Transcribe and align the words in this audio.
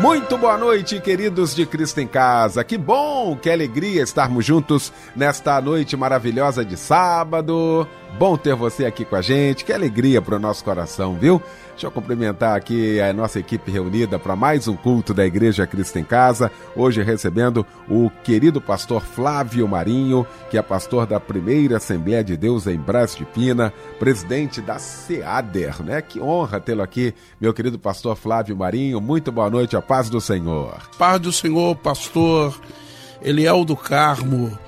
Muito 0.00 0.36
boa 0.36 0.58
noite, 0.58 1.00
queridos 1.00 1.54
de 1.54 1.64
Cristo 1.64 2.00
em 2.00 2.06
Casa. 2.06 2.62
Que 2.62 2.76
bom, 2.76 3.34
que 3.34 3.50
alegria 3.50 4.02
estarmos 4.02 4.44
juntos 4.44 4.92
nesta 5.16 5.58
noite 5.58 5.96
maravilhosa 5.96 6.62
de 6.62 6.76
sábado. 6.76 7.88
Bom 8.18 8.36
ter 8.36 8.54
você 8.54 8.84
aqui 8.84 9.06
com 9.06 9.16
a 9.16 9.22
gente. 9.22 9.64
Que 9.64 9.72
alegria 9.72 10.20
para 10.20 10.36
o 10.36 10.38
nosso 10.38 10.62
coração, 10.62 11.14
viu? 11.14 11.40
Deixa 11.76 11.88
eu 11.88 11.90
cumprimentar 11.90 12.56
aqui 12.56 12.98
a 13.02 13.12
nossa 13.12 13.38
equipe 13.38 13.70
reunida 13.70 14.18
para 14.18 14.34
mais 14.34 14.66
um 14.66 14.74
culto 14.74 15.12
da 15.12 15.26
Igreja 15.26 15.66
Cristo 15.66 15.98
em 15.98 16.04
Casa. 16.04 16.50
Hoje 16.74 17.02
recebendo 17.02 17.66
o 17.86 18.08
querido 18.24 18.62
pastor 18.62 19.02
Flávio 19.02 19.68
Marinho, 19.68 20.26
que 20.50 20.56
é 20.56 20.62
pastor 20.62 21.06
da 21.06 21.20
primeira 21.20 21.76
Assembleia 21.76 22.24
de 22.24 22.34
Deus 22.34 22.66
em 22.66 22.78
Brás 22.78 23.14
de 23.14 23.26
Pina, 23.26 23.74
presidente 23.98 24.62
da 24.62 24.78
SEADER, 24.78 25.82
né? 25.82 26.00
Que 26.00 26.18
honra 26.18 26.58
tê-lo 26.58 26.80
aqui, 26.80 27.12
meu 27.38 27.52
querido 27.52 27.78
pastor 27.78 28.16
Flávio 28.16 28.56
Marinho. 28.56 28.98
Muito 28.98 29.30
boa 29.30 29.50
noite, 29.50 29.76
a 29.76 29.82
paz 29.82 30.08
do 30.08 30.18
Senhor. 30.18 30.80
Paz 30.96 31.20
do 31.20 31.30
Senhor, 31.30 31.76
pastor 31.76 32.58
Eliel 33.20 33.66
do 33.66 33.76
Carmo. 33.76 34.58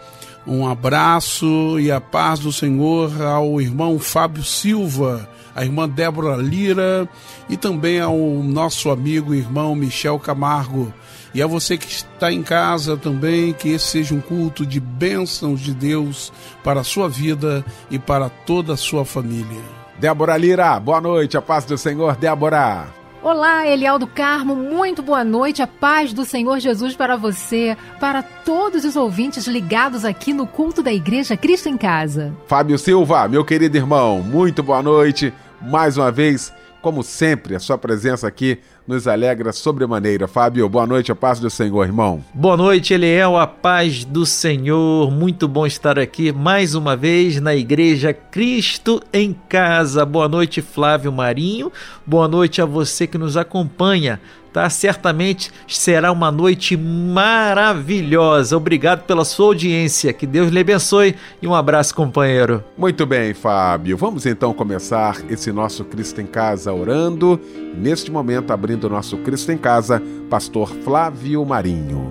Um 0.47 0.69
abraço 0.69 1.81
e 1.81 1.91
a 1.91 2.03
paz 2.03 2.41
do 2.41 2.53
Senhor 2.53 3.23
ao 3.23 3.59
irmão 3.63 3.99
Fábio 3.99 4.45
Silva 4.45 5.27
a 5.59 5.65
irmã 5.65 5.89
Débora 5.89 6.37
Lira 6.37 7.09
e 7.49 7.57
também 7.57 7.99
ao 8.01 8.17
nosso 8.17 8.91
amigo 8.91 9.35
e 9.35 9.39
irmão 9.39 9.75
Michel 9.75 10.17
Camargo. 10.17 10.95
E 11.35 11.43
a 11.43 11.49
você 11.49 11.77
que 11.77 11.89
está 11.89 12.33
em 12.33 12.45
casa 12.45 12.97
também, 12.97 13.53
que 13.53 13.71
esse 13.71 13.87
seja 13.87 14.15
um 14.15 14.21
culto 14.21 14.65
de 14.65 14.79
bênçãos 14.79 15.61
de 15.61 15.75
Deus 15.75 16.33
para 16.63 16.83
a 16.83 16.85
sua 16.85 17.09
vida 17.09 17.65
e 17.91 17.99
para 17.99 18.29
toda 18.29 18.75
a 18.75 18.77
sua 18.77 19.05
família. 19.05 19.61
Débora 19.99 20.37
Lira, 20.37 20.79
boa 20.79 21.01
noite, 21.01 21.37
a 21.37 21.43
paz 21.43 21.65
do 21.65 21.77
Senhor, 21.77 22.15
Débora. 22.15 22.87
Olá, 23.21 23.67
Eliel 23.67 23.99
do 23.99 24.07
Carmo, 24.07 24.55
muito 24.55 25.03
boa 25.03 25.25
noite, 25.25 25.61
a 25.61 25.67
paz 25.67 26.13
do 26.13 26.25
Senhor 26.25 26.61
Jesus 26.61 26.95
para 26.95 27.17
você, 27.17 27.77
para 27.99 28.23
todos 28.23 28.85
os 28.85 28.95
ouvintes 28.95 29.49
ligados 29.49 30.05
aqui 30.05 30.33
no 30.33 30.47
culto 30.47 30.85
da 30.85 30.93
Igreja 30.93 31.37
Cristo 31.37 31.69
em 31.69 31.77
Casa. 31.77 32.33
Fábio 32.47 32.79
Silva, 32.79 33.27
meu 33.27 33.45
querido 33.45 33.77
irmão, 33.77 34.23
muito 34.23 34.63
boa 34.63 34.81
noite, 34.81 35.35
mais 35.61 35.97
uma 35.97 36.11
vez, 36.11 36.53
como 36.81 37.03
sempre, 37.03 37.55
a 37.55 37.61
sua 37.61 37.79
presença 37.79 38.27
aqui 38.27 38.61
nos 38.89 39.07
alegra 39.07 39.53
sobremaneira. 39.53 40.27
Fábio, 40.27 40.67
boa 40.67 40.87
noite, 40.87 41.13
a 41.13 41.15
paz 41.15 41.39
do 41.39 41.51
Senhor, 41.51 41.85
irmão. 41.85 42.25
Boa 42.33 42.57
noite, 42.57 42.95
Eliel, 42.95 43.37
a 43.37 43.47
paz 43.47 44.03
do 44.03 44.25
Senhor. 44.25 45.11
Muito 45.11 45.47
bom 45.47 45.67
estar 45.67 45.99
aqui 45.99 46.33
mais 46.33 46.75
uma 46.75 46.97
vez 46.97 47.39
na 47.39 47.55
Igreja 47.55 48.15
Cristo 48.15 49.03
em 49.13 49.37
Casa. 49.47 50.07
Boa 50.07 50.27
noite, 50.27 50.63
Flávio 50.63 51.13
Marinho. 51.13 51.71
Boa 52.07 52.27
noite 52.27 52.63
a 52.63 52.65
você 52.65 53.07
que 53.07 53.19
nos 53.19 53.37
acompanha 53.37 54.19
tá? 54.53 54.69
Certamente 54.69 55.53
será 55.67 56.11
uma 56.11 56.31
noite 56.31 56.77
maravilhosa. 56.77 58.57
Obrigado 58.57 59.05
pela 59.05 59.25
sua 59.25 59.47
audiência. 59.47 60.13
Que 60.13 60.27
Deus 60.27 60.51
lhe 60.51 60.61
abençoe 60.61 61.15
e 61.41 61.47
um 61.47 61.55
abraço, 61.55 61.95
companheiro. 61.95 62.63
Muito 62.77 63.07
bem, 63.07 63.35
Fábio. 63.35 63.97
Vamos 63.97 64.27
então 64.27 64.53
começar 64.53 65.17
esse 65.29 65.53
nosso 65.53 65.85
Cristo 65.85 66.21
em 66.21 66.27
Casa 66.27 66.73
orando. 66.73 67.41
Neste 67.75 68.11
momento, 68.11 68.53
abrindo 68.53 68.78
o 68.87 68.91
nosso 68.91 69.19
Cristo 69.19 69.53
em 69.53 69.59
Casa, 69.59 70.03
Pastor 70.31 70.71
Flávio 70.85 71.45
Marinho. 71.45 72.11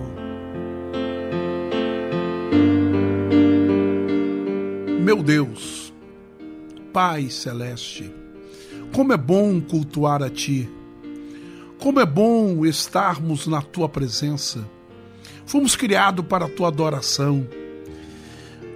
Meu 5.00 5.22
Deus, 5.22 5.92
Pai 6.92 7.30
Celeste, 7.30 8.12
como 8.94 9.12
é 9.12 9.16
bom 9.16 9.60
cultuar 9.60 10.22
a 10.22 10.28
Ti 10.28 10.68
como 11.78 12.00
é 12.00 12.06
bom 12.06 12.66
estarmos 12.66 13.46
na 13.46 13.62
tua 13.62 13.88
presença. 13.88 14.68
Fomos 15.46 15.76
criados 15.76 16.24
para 16.26 16.46
a 16.46 16.48
tua 16.48 16.68
adoração 16.68 17.46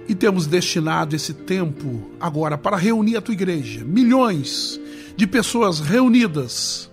e 0.07 0.15
temos 0.15 0.47
destinado 0.47 1.15
esse 1.15 1.33
tempo 1.33 2.11
agora 2.19 2.57
para 2.57 2.77
reunir 2.77 3.17
a 3.17 3.21
tua 3.21 3.33
igreja. 3.33 3.83
Milhões 3.83 4.79
de 5.15 5.27
pessoas 5.27 5.79
reunidas 5.79 6.89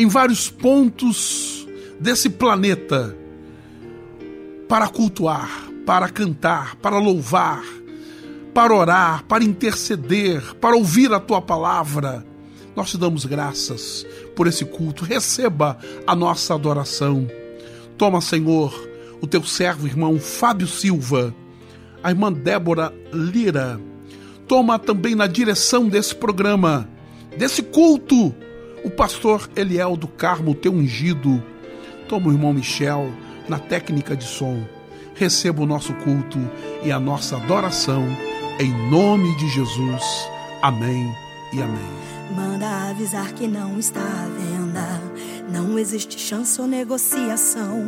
em 0.00 0.06
vários 0.06 0.48
pontos 0.48 1.66
desse 1.98 2.30
planeta 2.30 3.16
para 4.68 4.88
cultuar, 4.88 5.68
para 5.84 6.08
cantar, 6.08 6.76
para 6.76 6.98
louvar, 6.98 7.62
para 8.54 8.74
orar, 8.74 9.24
para 9.24 9.44
interceder, 9.44 10.54
para 10.56 10.76
ouvir 10.76 11.12
a 11.12 11.20
tua 11.20 11.40
palavra 11.42 12.24
nós 12.80 12.90
te 12.90 12.96
damos 12.96 13.26
graças 13.26 14.06
por 14.34 14.46
esse 14.46 14.64
culto. 14.64 15.04
Receba 15.04 15.78
a 16.06 16.14
nossa 16.14 16.54
adoração. 16.54 17.28
Toma, 17.98 18.20
Senhor, 18.20 18.72
o 19.20 19.26
teu 19.26 19.44
servo, 19.44 19.86
irmão 19.86 20.18
Fábio 20.18 20.66
Silva, 20.66 21.34
a 22.02 22.10
irmã 22.10 22.32
Débora 22.32 22.90
Lira. 23.12 23.78
Toma 24.48 24.78
também 24.78 25.14
na 25.14 25.26
direção 25.26 25.88
desse 25.88 26.14
programa, 26.14 26.88
desse 27.36 27.62
culto, 27.62 28.34
o 28.84 28.90
pastor 28.90 29.48
Eliel 29.54 29.96
do 29.96 30.08
Carmo, 30.08 30.54
teu 30.54 30.72
ungido. 30.72 31.42
Toma 32.08 32.28
o 32.28 32.32
irmão 32.32 32.52
Michel 32.52 33.10
na 33.48 33.58
técnica 33.58 34.16
de 34.16 34.24
som. 34.24 34.62
Receba 35.14 35.62
o 35.62 35.66
nosso 35.66 35.92
culto 35.94 36.38
e 36.82 36.90
a 36.90 36.98
nossa 36.98 37.36
adoração. 37.36 38.04
Em 38.58 38.72
nome 38.90 39.36
de 39.36 39.48
Jesus. 39.48 40.28
Amém 40.62 41.14
e 41.52 41.62
amém. 41.62 42.00
Manda 42.34 42.90
avisar 42.90 43.32
que 43.32 43.46
não 43.46 43.78
está 43.78 44.00
à 44.00 44.26
venda. 44.28 45.00
Não 45.50 45.78
existe 45.78 46.18
chance 46.18 46.60
ou 46.60 46.66
negociação. 46.66 47.86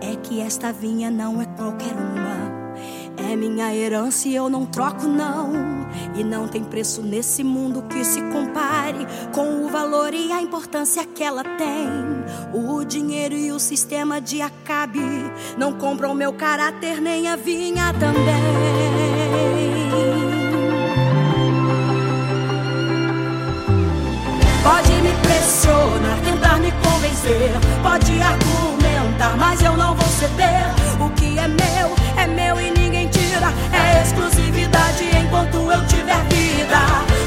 É 0.00 0.16
que 0.16 0.40
esta 0.40 0.72
vinha 0.72 1.10
não 1.10 1.40
é 1.40 1.46
qualquer 1.46 1.94
uma. 1.94 2.61
É 3.16 3.36
minha 3.36 3.74
herança 3.74 4.28
e 4.28 4.34
eu 4.34 4.48
não 4.48 4.64
troco, 4.66 5.06
não. 5.06 5.82
E 6.14 6.24
não 6.24 6.48
tem 6.48 6.64
preço 6.64 7.02
nesse 7.02 7.42
mundo 7.44 7.82
que 7.82 8.04
se 8.04 8.20
compare 8.22 9.06
com 9.34 9.64
o 9.64 9.68
valor 9.68 10.12
e 10.14 10.32
a 10.32 10.40
importância 10.40 11.04
que 11.04 11.22
ela 11.22 11.42
tem. 11.42 11.88
O 12.52 12.84
dinheiro 12.84 13.34
e 13.34 13.52
o 13.52 13.58
sistema 13.58 14.20
de 14.20 14.40
acabe 14.40 15.00
não 15.56 15.72
compram 15.72 16.14
meu 16.14 16.32
caráter 16.32 17.00
nem 17.00 17.28
a 17.28 17.36
vinha 17.36 17.92
também. 17.94 18.82
Pode 24.62 24.92
me 25.02 25.12
pressionar, 25.22 26.20
tentar 26.24 26.58
me 26.58 26.70
convencer. 26.70 27.50
Pode 27.82 28.20
argumentar, 28.20 29.36
mas 29.36 29.60
eu 29.62 29.76
não 29.76 29.94
vou 29.94 30.08
ceder. 30.08 30.66
O 31.00 31.10
que 31.10 31.38
é 31.38 31.48
meu, 31.48 31.96
é 32.16 32.26
meu 32.26 32.60
e 32.60 32.81
É 33.72 34.02
exclusividade 34.02 35.04
enquanto 35.16 35.56
eu 35.56 35.86
tiver 35.86 36.22
vida. 36.28 36.78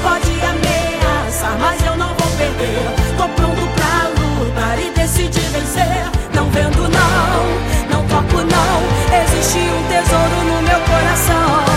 Pode 0.01 0.31
ameaçar, 0.45 1.57
mas 1.59 1.85
eu 1.85 1.97
não 1.97 2.07
vou 2.07 2.27
perder. 2.37 2.89
Tô 3.17 3.27
pronto 3.29 3.67
pra 3.75 4.07
lutar 4.09 4.79
e 4.79 4.91
decidir 4.91 5.49
vencer. 5.49 6.09
Não 6.33 6.49
vendo, 6.49 6.87
não, 6.87 7.99
não 7.99 8.07
toco, 8.07 8.37
não. 8.37 9.23
Existe 9.23 9.59
um 9.59 9.87
tesouro 9.87 10.43
no 10.45 10.61
meu 10.61 10.79
coração. 10.81 11.74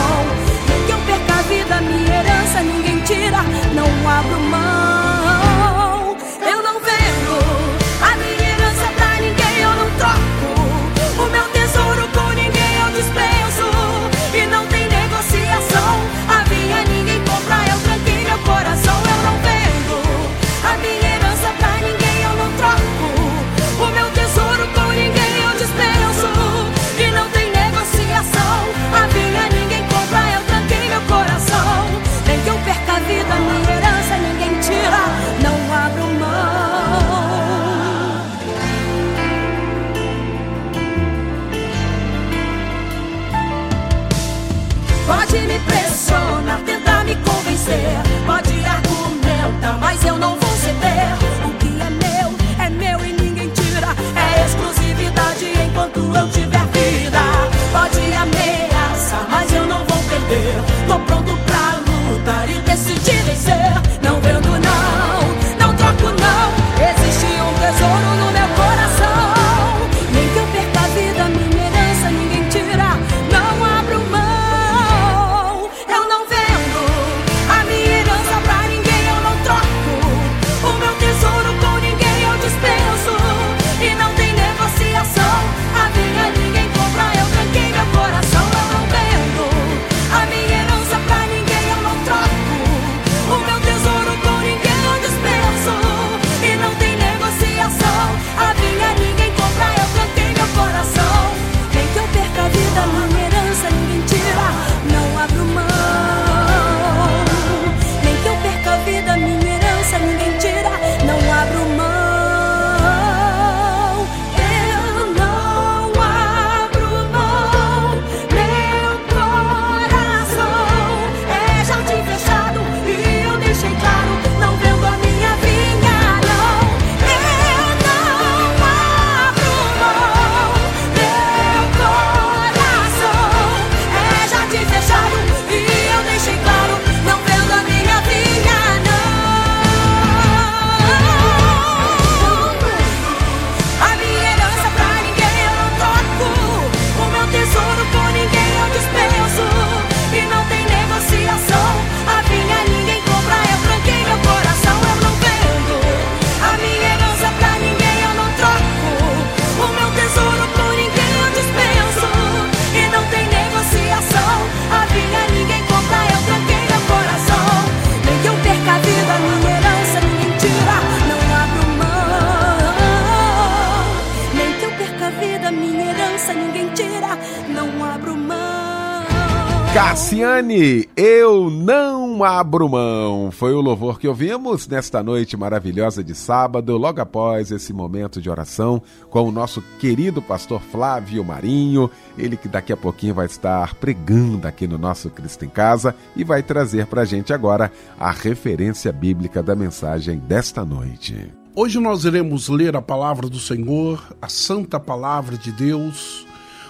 O 183.58 183.62
louvor 183.62 183.98
que 183.98 184.06
ouvimos 184.06 184.66
nesta 184.68 185.02
noite 185.02 185.36
maravilhosa 185.36 186.02
de 186.02 186.14
sábado, 186.14 186.76
logo 186.76 187.00
após 187.00 187.50
esse 187.50 187.72
momento 187.72 188.20
de 188.20 188.30
oração 188.30 188.80
com 189.10 189.28
o 189.28 189.32
nosso 189.32 189.60
querido 189.80 190.22
pastor 190.22 190.60
Flávio 190.60 191.24
Marinho, 191.24 191.90
ele 192.16 192.36
que 192.36 192.48
daqui 192.48 192.72
a 192.72 192.76
pouquinho 192.76 193.14
vai 193.14 193.26
estar 193.26 193.74
pregando 193.74 194.46
aqui 194.46 194.66
no 194.66 194.78
nosso 194.78 195.10
Cristo 195.10 195.44
em 195.44 195.48
Casa 195.48 195.94
e 196.14 196.22
vai 196.22 196.42
trazer 196.42 196.86
para 196.86 197.02
a 197.02 197.04
gente 197.04 197.32
agora 197.32 197.72
a 197.98 198.10
referência 198.10 198.92
bíblica 198.92 199.42
da 199.42 199.56
mensagem 199.56 200.18
desta 200.18 200.64
noite. 200.64 201.32
Hoje 201.54 201.80
nós 201.80 202.04
iremos 202.04 202.48
ler 202.48 202.76
a 202.76 202.82
palavra 202.82 203.28
do 203.28 203.40
Senhor, 203.40 204.00
a 204.22 204.28
santa 204.28 204.78
palavra 204.78 205.36
de 205.36 205.50
Deus 205.50 206.26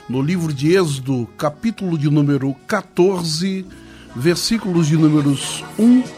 no 0.08 0.22
livro 0.22 0.54
de 0.54 0.74
Êxodo, 0.74 1.28
capítulo 1.36 1.98
de 1.98 2.08
número 2.08 2.54
14, 2.66 3.66
versículos 4.16 4.86
de 4.86 4.96
números 4.96 5.62
1 5.78 6.17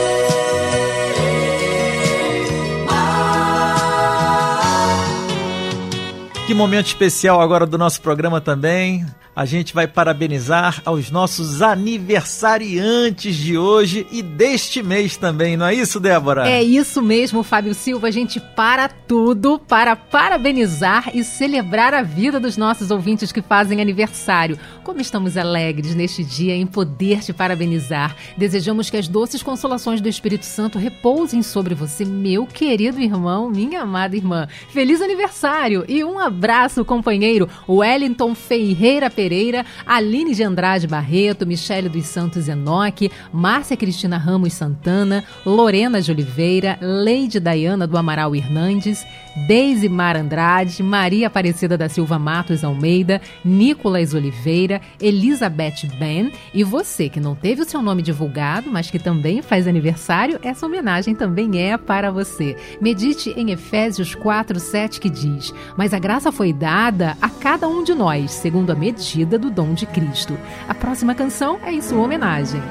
momento 6.61 6.85
especial 6.85 7.41
agora 7.41 7.65
do 7.65 7.75
nosso 7.75 7.99
programa 8.01 8.39
também 8.39 9.03
a 9.35 9.45
gente 9.45 9.73
vai 9.73 9.87
parabenizar 9.87 10.81
aos 10.83 11.09
nossos 11.09 11.61
aniversariantes 11.61 13.35
de 13.35 13.57
hoje 13.57 14.05
e 14.11 14.21
deste 14.21 14.83
mês 14.83 15.15
também, 15.15 15.55
não 15.55 15.65
é 15.65 15.73
isso, 15.73 15.99
Débora? 15.99 16.49
É 16.49 16.61
isso 16.61 17.01
mesmo, 17.01 17.41
Fábio 17.41 17.73
Silva. 17.73 18.07
A 18.07 18.11
gente 18.11 18.39
para 18.39 18.89
tudo 18.89 19.57
para 19.57 19.95
parabenizar 19.95 21.11
e 21.13 21.23
celebrar 21.23 21.93
a 21.93 22.01
vida 22.01 22.39
dos 22.39 22.57
nossos 22.57 22.91
ouvintes 22.91 23.31
que 23.31 23.41
fazem 23.41 23.81
aniversário. 23.81 24.59
Como 24.83 24.99
estamos 24.99 25.37
alegres 25.37 25.95
neste 25.95 26.23
dia 26.23 26.53
em 26.53 26.67
poder 26.67 27.21
te 27.21 27.31
parabenizar. 27.31 28.15
Desejamos 28.35 28.89
que 28.89 28.97
as 28.97 29.07
doces 29.07 29.41
consolações 29.41 30.01
do 30.01 30.09
Espírito 30.09 30.45
Santo 30.45 30.77
repousem 30.77 31.41
sobre 31.41 31.73
você, 31.73 32.03
meu 32.03 32.45
querido 32.45 32.99
irmão, 32.99 33.49
minha 33.49 33.81
amada 33.81 34.15
irmã. 34.15 34.47
Feliz 34.69 35.01
aniversário 35.01 35.85
e 35.87 36.03
um 36.03 36.19
abraço, 36.19 36.50
companheiro 36.85 37.47
Wellington 37.67 38.35
Ferreira 38.35 39.09
Pereira, 39.09 39.65
Aline 39.85 40.35
de 40.35 40.43
Andrade 40.43 40.87
Barreto, 40.87 41.45
Michele 41.47 41.89
dos 41.89 42.05
Santos 42.05 42.47
Enoque, 42.47 43.11
Márcia 43.31 43.77
Cristina 43.77 44.17
Ramos 44.17 44.53
Santana, 44.53 45.23
Lorena 45.45 46.01
de 46.01 46.11
Oliveira, 46.11 46.77
Leide 46.81 47.39
Dayana 47.39 47.87
do 47.87 47.97
Amaral 47.97 48.35
Hernandes, 48.35 49.05
Deise 49.47 49.87
Mar 49.87 50.17
Andrade, 50.17 50.83
Maria 50.83 51.27
Aparecida 51.27 51.77
da 51.77 51.87
Silva 51.87 52.19
Matos 52.19 52.63
Almeida, 52.63 53.21
Nicolas 53.45 54.13
Oliveira, 54.13 54.81
Elizabeth 54.99 55.87
Ben 55.97 56.31
e 56.53 56.63
você 56.63 57.07
que 57.07 57.19
não 57.19 57.33
teve 57.35 57.61
o 57.61 57.65
seu 57.65 57.81
nome 57.81 58.01
divulgado, 58.01 58.69
mas 58.69 58.91
que 58.91 58.99
também 58.99 59.41
faz 59.41 59.67
aniversário, 59.67 60.39
essa 60.43 60.65
homenagem 60.65 61.15
também 61.15 61.61
é 61.61 61.77
para 61.77 62.11
você. 62.11 62.57
Medite 62.81 63.33
em 63.37 63.51
Efésios 63.51 64.13
4, 64.15 64.59
7 64.59 64.99
que 64.99 65.09
diz: 65.09 65.53
Mas 65.77 65.93
a 65.93 65.99
graça 65.99 66.30
foi 66.31 66.53
dada 66.53 67.17
a 67.21 67.29
cada 67.29 67.67
um 67.67 67.83
de 67.83 67.93
nós, 67.93 68.31
segundo 68.31 68.71
a 68.71 68.75
medida 68.75 69.37
do 69.37 69.49
dom 69.49 69.73
de 69.73 69.85
Cristo. 69.85 70.37
A 70.67 70.73
próxima 70.73 71.13
canção 71.13 71.59
é 71.63 71.71
em 71.71 71.81
sua 71.81 72.01
homenagem. 72.01 72.61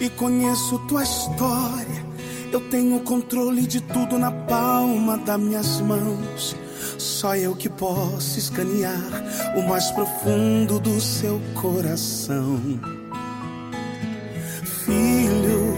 e 0.00 0.10
conheço 0.10 0.78
tua 0.86 1.02
história. 1.02 2.06
Eu 2.52 2.60
tenho 2.70 3.00
controle 3.00 3.66
de 3.66 3.80
tudo 3.80 4.18
na 4.18 4.30
palma 4.30 5.18
das 5.18 5.40
minhas 5.40 5.80
mãos. 5.80 6.56
Só 6.98 7.36
eu 7.36 7.54
que 7.54 7.68
posso 7.68 8.38
escanear 8.38 9.24
o 9.56 9.68
mais 9.68 9.90
profundo 9.90 10.80
do 10.80 11.00
seu 11.00 11.40
coração. 11.54 12.60
Filho, 14.84 15.74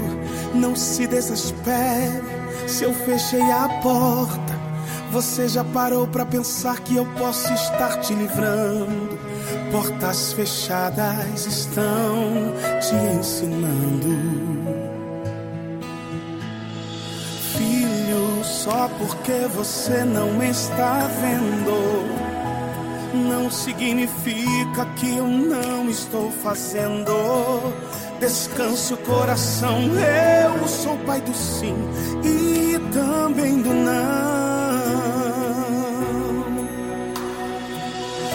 não 0.54 0.76
se 0.76 1.06
desespere 1.06 2.22
se 2.66 2.84
eu 2.84 2.94
fechei 2.94 3.42
a 3.50 3.68
porta. 3.82 4.58
Você 5.10 5.48
já 5.48 5.64
parou 5.64 6.06
para 6.06 6.26
pensar 6.26 6.80
que 6.80 6.96
eu 6.96 7.06
posso 7.16 7.52
estar 7.52 7.98
te 8.00 8.12
livrando? 8.14 9.18
Portas 9.72 10.32
fechadas 10.34 11.46
estão 11.46 12.52
te 12.80 12.94
ensinando. 13.18 14.77
Só 18.68 18.86
porque 18.98 19.46
você 19.54 20.04
não 20.04 20.42
está 20.42 21.08
vendo, 21.22 22.04
não 23.30 23.50
significa 23.50 24.84
que 24.94 25.16
eu 25.16 25.26
não 25.26 25.88
estou 25.88 26.30
fazendo. 26.30 27.72
Descanse 28.20 28.92
o 28.92 28.98
coração, 28.98 29.80
eu 29.94 30.68
sou 30.68 30.96
o 30.96 30.98
pai 31.06 31.18
do 31.22 31.32
sim 31.32 31.74
e 32.22 32.78
também 32.92 33.62
do 33.62 33.72
não. 33.72 33.88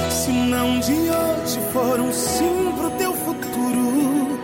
Se 0.09 0.31
não 0.31 0.79
de 0.79 0.93
hoje 0.93 1.59
for 1.71 1.99
um 1.99 2.11
sim 2.11 2.73
pro 2.75 2.89
teu 2.97 3.13
futuro 3.13 4.39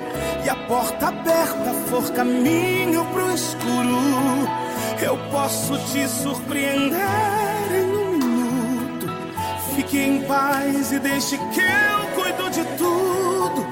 e 0.46 0.50
a 0.50 0.55
porta 0.67 1.08
aberta 1.08 1.74
for 1.89 2.12
caminho 2.12 3.03
pro 3.05 3.34
escuro, 3.34 4.68
eu 5.01 5.18
posso 5.32 5.77
te 5.91 6.08
surpreender 6.08 7.00
em 7.72 7.96
um 7.96 8.18
minuto. 8.18 9.08
Fique 9.75 10.00
em 10.00 10.22
paz 10.24 10.91
e 10.91 11.00
deixe 11.00 11.38
que 11.38 11.62
eu 11.62 12.08
cuido 12.15 12.50
de 12.50 12.63
tudo. 12.77 13.68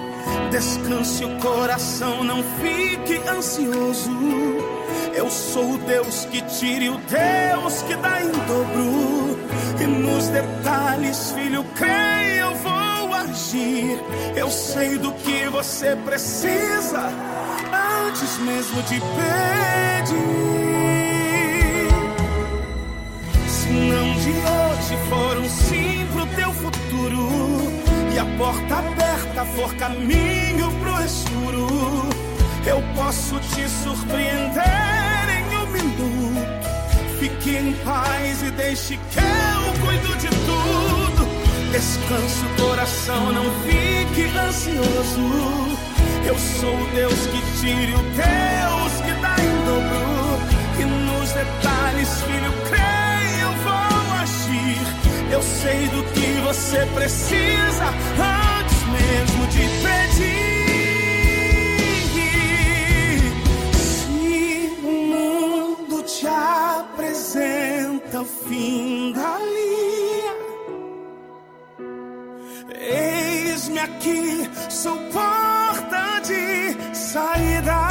Descanse 0.51 1.25
o 1.25 1.37
coração, 1.39 2.23
não 2.23 2.43
fique 2.61 3.17
ansioso. 3.29 4.09
Eu 5.13 5.29
sou 5.29 5.73
o 5.73 5.77
Deus 5.79 6.25
que 6.25 6.41
tire 6.43 6.89
o 6.89 6.97
Deus 6.97 7.81
que 7.81 7.95
dá 7.95 8.21
em 8.21 8.31
dobro. 8.31 9.39
E 9.81 9.85
nos 9.85 10.27
detalhes, 10.27 11.31
filho, 11.31 11.63
creia, 11.75 12.41
eu 12.41 12.55
vou 12.55 13.13
agir. 13.13 13.99
Eu 14.35 14.49
sei 14.49 14.97
do 14.97 15.11
que 15.11 15.47
você 15.49 15.95
precisa 16.05 17.11
antes 18.07 18.37
mesmo 18.39 18.81
de 18.83 18.99
pedir. 18.99 20.66
De 24.27 24.33
hoje 24.33 24.97
for 25.09 25.37
um 25.37 25.49
sim 25.49 26.05
pro 26.11 26.25
teu 26.35 26.51
futuro 26.51 27.29
e 28.13 28.19
a 28.19 28.25
porta 28.37 28.75
aberta 28.75 29.45
for 29.55 29.73
caminho 29.75 30.69
pro 30.81 31.05
escuro, 31.05 32.09
eu 32.65 32.83
posso 32.95 33.39
te 33.39 33.69
surpreender 33.69 34.63
em 35.39 35.57
um 35.57 35.67
minuto 35.67 36.57
Fique 37.19 37.55
em 37.55 37.73
paz 37.85 38.43
e 38.43 38.51
deixe 38.51 38.97
que 38.97 39.19
eu 39.19 39.85
cuido 39.85 40.15
de 40.17 40.27
tudo. 40.27 41.27
Descanse 41.71 42.45
o 42.45 42.61
coração, 42.61 43.31
não 43.33 43.45
fique 43.63 44.37
ansioso. 44.37 45.77
Eu 46.25 46.37
sou 46.37 46.75
o 46.75 46.87
Deus 46.93 47.27
que 47.27 47.59
tire 47.59 47.93
o 47.93 48.03
Deus 48.03 48.93
que 49.03 49.21
dá 49.21 49.35
em 49.41 49.65
dobro. 49.65 50.37
E 50.79 50.85
nos 50.85 51.31
detalhes, 51.31 52.21
filho, 52.21 52.53
creia. 52.69 52.96
Eu 55.31 55.41
sei 55.41 55.87
do 55.89 56.03
que 56.13 56.41
você 56.41 56.85
precisa 56.93 57.85
antes 57.87 58.83
mesmo 58.87 59.47
de 59.47 59.59
pedir. 59.59 60.57
apresenta 66.97 68.21
o 68.21 68.25
fim 68.25 69.13
da 69.13 69.37
linha. 69.39 70.35
Eis-me 72.79 73.79
aqui, 73.79 74.49
sou 74.69 74.97
porta 75.11 76.19
de 76.21 76.95
saída. 76.95 77.86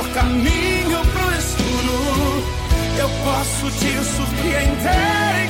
For 0.00 0.08
caminho 0.14 1.00
pro 1.12 1.32
escuro, 1.32 2.44
eu 2.98 3.10
posso 3.24 3.70
te 3.78 3.92
surpreender 4.16 5.49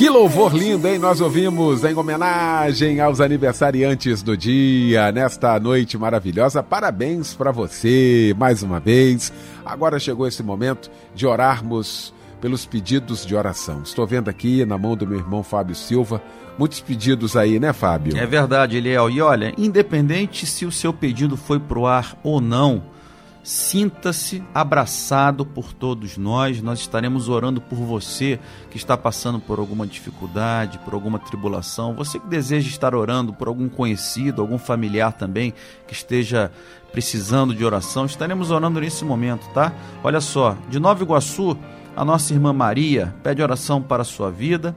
Que 0.00 0.08
louvor 0.08 0.56
lindo, 0.56 0.88
hein? 0.88 0.98
Nós 0.98 1.20
ouvimos 1.20 1.84
em 1.84 1.94
homenagem 1.94 3.02
aos 3.02 3.20
aniversariantes 3.20 4.22
do 4.22 4.34
dia, 4.34 5.12
nesta 5.12 5.60
noite 5.60 5.98
maravilhosa. 5.98 6.62
Parabéns 6.62 7.34
para 7.34 7.52
você, 7.52 8.34
mais 8.38 8.62
uma 8.62 8.80
vez. 8.80 9.30
Agora 9.62 9.98
chegou 9.98 10.26
esse 10.26 10.42
momento 10.42 10.90
de 11.14 11.26
orarmos 11.26 12.14
pelos 12.40 12.64
pedidos 12.64 13.26
de 13.26 13.36
oração. 13.36 13.82
Estou 13.82 14.06
vendo 14.06 14.30
aqui 14.30 14.64
na 14.64 14.78
mão 14.78 14.96
do 14.96 15.06
meu 15.06 15.18
irmão 15.18 15.42
Fábio 15.42 15.74
Silva 15.74 16.22
muitos 16.58 16.80
pedidos 16.80 17.36
aí, 17.36 17.60
né, 17.60 17.72
Fábio? 17.74 18.16
É 18.16 18.24
verdade, 18.24 18.78
Eliel. 18.78 19.10
E 19.10 19.20
olha, 19.20 19.52
independente 19.58 20.46
se 20.46 20.64
o 20.64 20.72
seu 20.72 20.94
pedido 20.94 21.36
foi 21.36 21.58
pro 21.58 21.84
ar 21.84 22.18
ou 22.22 22.40
não, 22.40 22.82
sinta-se 23.50 24.44
abraçado 24.54 25.44
por 25.44 25.72
todos 25.72 26.16
nós. 26.16 26.62
Nós 26.62 26.78
estaremos 26.78 27.28
orando 27.28 27.60
por 27.60 27.78
você 27.78 28.38
que 28.70 28.76
está 28.76 28.96
passando 28.96 29.40
por 29.40 29.58
alguma 29.58 29.88
dificuldade, 29.88 30.78
por 30.78 30.94
alguma 30.94 31.18
tribulação. 31.18 31.96
Você 31.96 32.20
que 32.20 32.28
deseja 32.28 32.68
estar 32.68 32.94
orando 32.94 33.32
por 33.32 33.48
algum 33.48 33.68
conhecido, 33.68 34.40
algum 34.40 34.56
familiar 34.56 35.14
também 35.14 35.52
que 35.88 35.92
esteja 35.92 36.52
precisando 36.92 37.52
de 37.52 37.64
oração, 37.64 38.06
estaremos 38.06 38.52
orando 38.52 38.80
nesse 38.80 39.04
momento, 39.04 39.48
tá? 39.52 39.72
Olha 40.04 40.20
só, 40.20 40.56
de 40.68 40.78
Nova 40.78 41.02
Iguaçu, 41.02 41.58
a 41.96 42.04
nossa 42.04 42.32
irmã 42.32 42.52
Maria 42.52 43.12
pede 43.20 43.42
oração 43.42 43.82
para 43.82 44.02
a 44.02 44.04
sua 44.04 44.30
vida. 44.30 44.76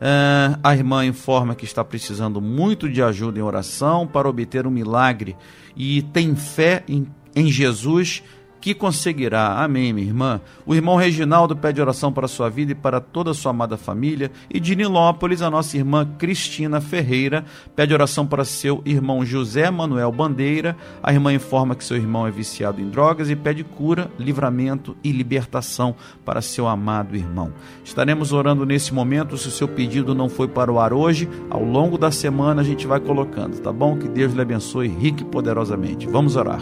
É, 0.00 0.56
a 0.64 0.74
irmã 0.74 1.06
informa 1.06 1.54
que 1.54 1.64
está 1.64 1.84
precisando 1.84 2.40
muito 2.40 2.88
de 2.88 3.02
ajuda 3.02 3.38
em 3.38 3.42
oração 3.42 4.04
para 4.04 4.28
obter 4.28 4.66
um 4.66 4.70
milagre 4.70 5.36
e 5.76 6.02
tem 6.02 6.34
fé 6.34 6.82
em, 6.88 7.06
em 7.34 7.50
Jesus 7.50 8.22
que 8.60 8.74
conseguirá. 8.74 9.62
Amém, 9.62 9.92
minha 9.92 10.06
irmã. 10.06 10.40
O 10.66 10.74
irmão 10.74 10.96
Reginaldo 10.96 11.56
pede 11.56 11.80
oração 11.80 12.12
para 12.12 12.28
sua 12.28 12.50
vida 12.50 12.72
e 12.72 12.74
para 12.74 13.00
toda 13.00 13.30
a 13.30 13.34
sua 13.34 13.50
amada 13.50 13.76
família. 13.76 14.30
E 14.52 14.60
de 14.60 14.76
Nilópolis, 14.76 15.40
a 15.40 15.50
nossa 15.50 15.76
irmã 15.76 16.06
Cristina 16.18 16.80
Ferreira 16.80 17.44
pede 17.74 17.94
oração 17.94 18.26
para 18.26 18.44
seu 18.44 18.82
irmão 18.84 19.24
José 19.24 19.70
Manuel 19.70 20.12
Bandeira. 20.12 20.76
A 21.02 21.12
irmã 21.12 21.32
informa 21.32 21.74
que 21.74 21.84
seu 21.84 21.96
irmão 21.96 22.26
é 22.26 22.30
viciado 22.30 22.80
em 22.80 22.90
drogas 22.90 23.30
e 23.30 23.36
pede 23.36 23.64
cura, 23.64 24.10
livramento 24.18 24.96
e 25.02 25.10
libertação 25.10 25.94
para 26.24 26.42
seu 26.42 26.68
amado 26.68 27.16
irmão. 27.16 27.52
Estaremos 27.82 28.32
orando 28.32 28.66
nesse 28.66 28.92
momento. 28.92 29.38
Se 29.38 29.48
o 29.48 29.50
seu 29.50 29.68
pedido 29.68 30.14
não 30.14 30.28
foi 30.28 30.48
para 30.48 30.70
o 30.70 30.78
ar 30.78 30.92
hoje, 30.92 31.28
ao 31.48 31.64
longo 31.64 31.96
da 31.96 32.10
semana 32.10 32.60
a 32.60 32.64
gente 32.64 32.86
vai 32.86 33.00
colocando, 33.00 33.58
tá 33.60 33.72
bom? 33.72 33.96
Que 33.96 34.08
Deus 34.08 34.34
lhe 34.34 34.42
abençoe 34.42 34.88
rique 34.88 35.22
e 35.22 35.26
poderosamente. 35.26 36.06
Vamos 36.06 36.36
orar. 36.36 36.60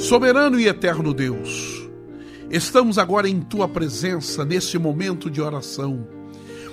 Soberano 0.00 0.58
e 0.58 0.66
eterno 0.66 1.12
Deus, 1.12 1.86
estamos 2.50 2.96
agora 2.96 3.28
em 3.28 3.38
tua 3.42 3.68
presença 3.68 4.46
nesse 4.46 4.78
momento 4.78 5.30
de 5.30 5.42
oração, 5.42 6.06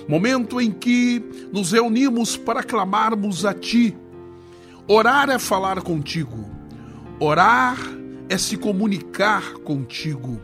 momento 0.08 0.58
em 0.58 0.72
que 0.72 1.22
nos 1.52 1.72
reunimos 1.72 2.38
para 2.38 2.62
clamarmos 2.62 3.44
a 3.44 3.52
ti. 3.52 3.94
Orar 4.88 5.28
é 5.28 5.38
falar 5.38 5.82
contigo, 5.82 6.48
orar 7.20 7.76
é 8.30 8.38
se 8.38 8.56
comunicar 8.56 9.52
contigo. 9.58 10.40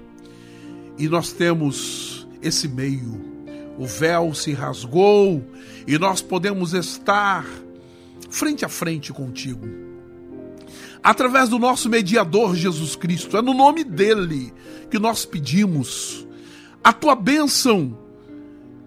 E 0.99 1.09
nós 1.09 1.33
temos 1.33 2.29
esse 2.43 2.69
meio. 2.69 3.19
O 3.79 3.87
véu 3.87 4.35
se 4.35 4.53
rasgou 4.53 5.43
e 5.87 5.99
nós 5.99 6.21
podemos 6.21 6.75
estar 6.75 7.47
frente 8.29 8.63
a 8.63 8.69
frente 8.69 9.11
contigo 9.11 9.84
através 11.05 11.51
do 11.51 11.59
nosso 11.59 11.91
mediador 11.91 12.57
Jesus 12.57 12.97
Cristo. 12.97 13.37
É 13.37 13.43
no 13.43 13.53
nome 13.53 13.85
dele 13.85 14.55
que 14.91 14.99
nós 14.99 15.27
pedimos 15.27 16.27
a 16.83 16.95
tua 16.95 17.15
bênção, 17.15 17.99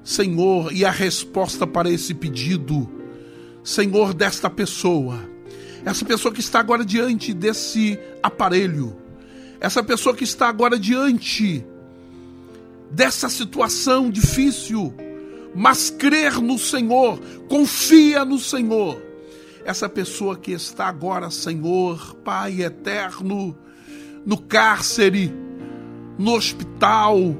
Senhor, 0.03 0.73
e 0.73 0.83
a 0.83 0.89
resposta 0.89 1.67
para 1.67 1.91
esse 1.91 2.15
pedido, 2.15 2.89
Senhor, 3.63 4.15
desta 4.15 4.49
pessoa. 4.49 5.19
Essa 5.85 6.03
pessoa 6.03 6.33
que 6.33 6.39
está 6.39 6.59
agora 6.59 6.83
diante 6.83 7.33
desse 7.33 7.99
aparelho, 8.23 8.97
essa 9.59 9.83
pessoa 9.83 10.15
que 10.15 10.23
está 10.23 10.49
agora 10.49 10.79
diante 10.79 11.63
dessa 12.89 13.29
situação 13.29 14.09
difícil, 14.09 14.93
mas 15.53 15.91
crer 15.91 16.41
no 16.41 16.57
Senhor, 16.57 17.19
confia 17.47 18.25
no 18.25 18.39
Senhor 18.39 19.06
essa 19.67 19.89
pessoa 19.89 20.37
que 20.37 20.53
está 20.53 20.87
agora, 20.87 21.29
Senhor, 21.29 22.15
Pai 22.23 22.61
eterno, 22.61 23.53
no 24.25 24.37
cárcere, 24.37 25.35
no 26.17 26.35
hospital, 26.35 27.35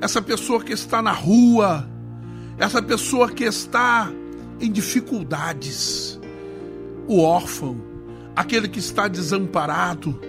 essa 0.00 0.20
pessoa 0.20 0.60
que 0.60 0.72
está 0.72 1.00
na 1.00 1.12
rua, 1.12 1.88
essa 2.58 2.82
pessoa 2.82 3.30
que 3.30 3.44
está 3.44 4.10
em 4.60 4.72
dificuldades, 4.72 6.18
o 7.06 7.20
órfão, 7.20 7.80
aquele 8.34 8.66
que 8.66 8.80
está 8.80 9.06
desamparado, 9.06 10.20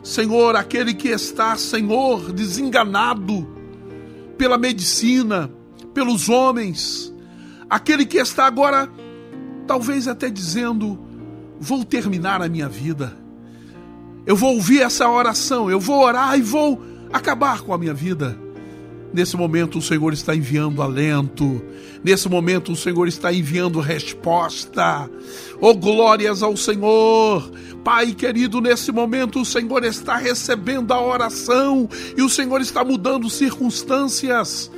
Senhor, 0.00 0.54
aquele 0.54 0.94
que 0.94 1.08
está, 1.08 1.56
Senhor, 1.56 2.30
desenganado 2.30 3.48
pela 4.38 4.56
medicina, 4.56 5.50
pelos 5.92 6.28
homens, 6.28 7.12
aquele 7.68 8.06
que 8.06 8.18
está 8.18 8.46
agora 8.46 8.88
talvez 9.66 10.08
até 10.08 10.30
dizendo: 10.30 10.98
vou 11.60 11.84
terminar 11.84 12.40
a 12.40 12.48
minha 12.48 12.68
vida. 12.68 13.16
Eu 14.24 14.36
vou 14.36 14.54
ouvir 14.54 14.82
essa 14.82 15.08
oração, 15.08 15.70
eu 15.70 15.78
vou 15.78 16.02
orar 16.02 16.36
e 16.38 16.42
vou 16.42 16.82
acabar 17.12 17.60
com 17.60 17.72
a 17.72 17.78
minha 17.78 17.94
vida. 17.94 18.36
Nesse 19.12 19.36
momento 19.36 19.78
o 19.78 19.82
Senhor 19.82 20.12
está 20.12 20.34
enviando 20.34 20.82
alento, 20.82 21.64
nesse 22.02 22.28
momento 22.28 22.72
o 22.72 22.76
Senhor 22.76 23.06
está 23.06 23.32
enviando 23.32 23.80
resposta. 23.80 25.08
Oh, 25.60 25.74
glórias 25.74 26.42
ao 26.42 26.56
Senhor! 26.56 27.50
Pai 27.84 28.12
querido, 28.12 28.60
nesse 28.60 28.90
momento 28.90 29.40
o 29.40 29.44
Senhor 29.44 29.84
está 29.84 30.16
recebendo 30.16 30.92
a 30.92 31.00
oração 31.00 31.88
e 32.16 32.20
o 32.20 32.28
Senhor 32.28 32.60
está 32.60 32.84
mudando 32.84 33.30
circunstâncias. 33.30 34.70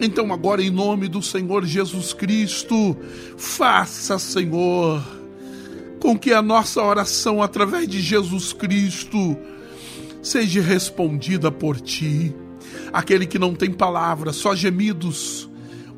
Então, 0.00 0.32
agora, 0.32 0.62
em 0.62 0.70
nome 0.70 1.08
do 1.08 1.22
Senhor 1.22 1.64
Jesus 1.64 2.12
Cristo, 2.12 2.96
faça, 3.36 4.18
Senhor, 4.18 5.02
com 6.00 6.18
que 6.18 6.32
a 6.32 6.42
nossa 6.42 6.82
oração 6.82 7.42
através 7.42 7.88
de 7.88 8.00
Jesus 8.00 8.52
Cristo 8.52 9.36
seja 10.22 10.60
respondida 10.60 11.50
por 11.50 11.80
Ti. 11.80 12.34
Aquele 12.92 13.26
que 13.26 13.38
não 13.38 13.54
tem 13.54 13.72
palavras, 13.72 14.36
só 14.36 14.54
gemidos, 14.54 15.48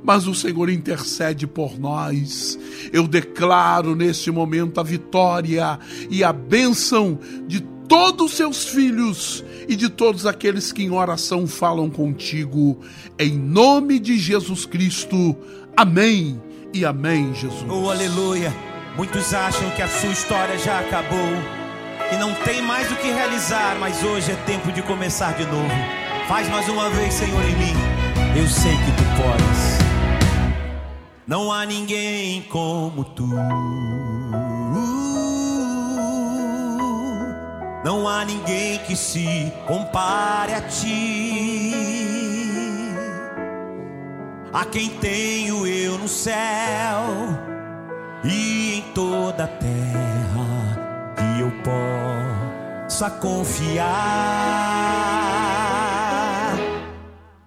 mas 0.02 0.26
o 0.26 0.34
Senhor 0.34 0.68
intercede 0.68 1.46
por 1.46 1.78
nós. 1.78 2.58
Eu 2.92 3.08
declaro 3.08 3.96
neste 3.96 4.30
momento 4.30 4.78
a 4.78 4.82
vitória 4.82 5.78
e 6.10 6.22
a 6.22 6.32
bênção 6.32 7.18
de 7.46 7.60
todos 7.88 8.32
os 8.32 8.36
seus 8.36 8.64
filhos 8.64 9.44
e 9.68 9.76
de 9.76 9.88
todos 9.88 10.26
aqueles 10.26 10.72
que 10.72 10.82
em 10.82 10.90
oração 10.90 11.46
falam 11.46 11.90
contigo. 11.90 12.80
Em 13.18 13.36
nome 13.36 13.98
de 13.98 14.18
Jesus 14.18 14.64
Cristo. 14.66 15.36
Amém 15.76 16.40
e 16.72 16.84
amém, 16.84 17.34
Jesus. 17.34 17.66
Oh, 17.68 17.90
aleluia. 17.90 18.52
Muitos 18.96 19.34
acham 19.34 19.70
que 19.70 19.82
a 19.82 19.88
sua 19.88 20.10
história 20.10 20.58
já 20.58 20.80
acabou 20.80 21.18
e 22.12 22.16
não 22.16 22.32
tem 22.34 22.62
mais 22.62 22.90
o 22.90 22.96
que 22.96 23.08
realizar, 23.08 23.76
mas 23.78 24.02
hoje 24.02 24.30
é 24.30 24.36
tempo 24.46 24.70
de 24.72 24.82
começar 24.82 25.32
de 25.32 25.44
novo. 25.44 25.68
Faz 26.28 26.48
mais 26.48 26.68
uma 26.68 26.88
vez, 26.90 27.12
Senhor, 27.12 27.42
em 27.42 27.56
mim. 27.56 27.74
Eu 28.38 28.46
sei 28.46 28.72
que 28.72 28.92
tu 28.92 29.22
podes. 29.22 29.86
Não 31.26 31.52
há 31.52 31.66
ninguém 31.66 32.42
como 32.42 33.04
tu. 33.04 33.28
Não 37.86 38.08
há 38.08 38.24
ninguém 38.24 38.80
que 38.80 38.96
se 38.96 39.52
compare 39.64 40.54
a 40.54 40.60
ti. 40.60 41.72
a 44.52 44.64
quem 44.64 44.88
tenho 44.88 45.64
eu 45.64 45.96
no 45.96 46.08
céu 46.08 46.34
e 48.24 48.78
em 48.78 48.82
toda 48.92 49.44
a 49.44 49.46
terra 49.46 51.14
que 51.14 51.40
eu 51.40 51.52
possa 51.62 53.08
confiar. 53.08 53.86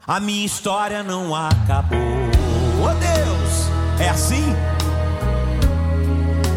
A 0.07 0.19
minha 0.21 0.45
história 0.45 1.03
não 1.03 1.35
acabou. 1.35 1.99
Oh 2.81 2.93
Deus, 2.93 3.69
é 3.99 4.07
assim? 4.07 4.55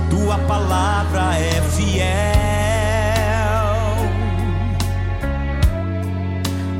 Tua 0.08 0.38
palavra 0.46 1.36
é 1.36 1.60
fiel. 1.62 2.31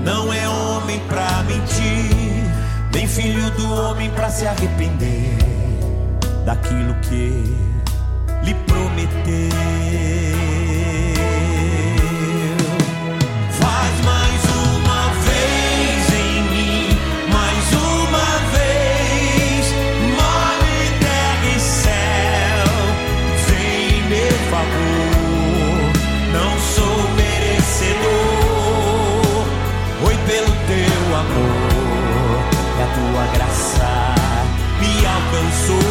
Não 0.04 0.32
é 0.32 0.48
homem 0.48 1.00
pra 1.08 1.44
mentir, 1.44 2.44
nem 2.92 3.06
filho 3.06 3.50
do 3.52 3.72
homem 3.72 4.10
pra 4.10 4.30
se 4.30 4.46
arrepender 4.46 5.36
daquilo 6.44 6.94
que 7.02 7.54
lhe 8.42 8.54
prometeu. 8.66 10.61
Me 35.42 35.81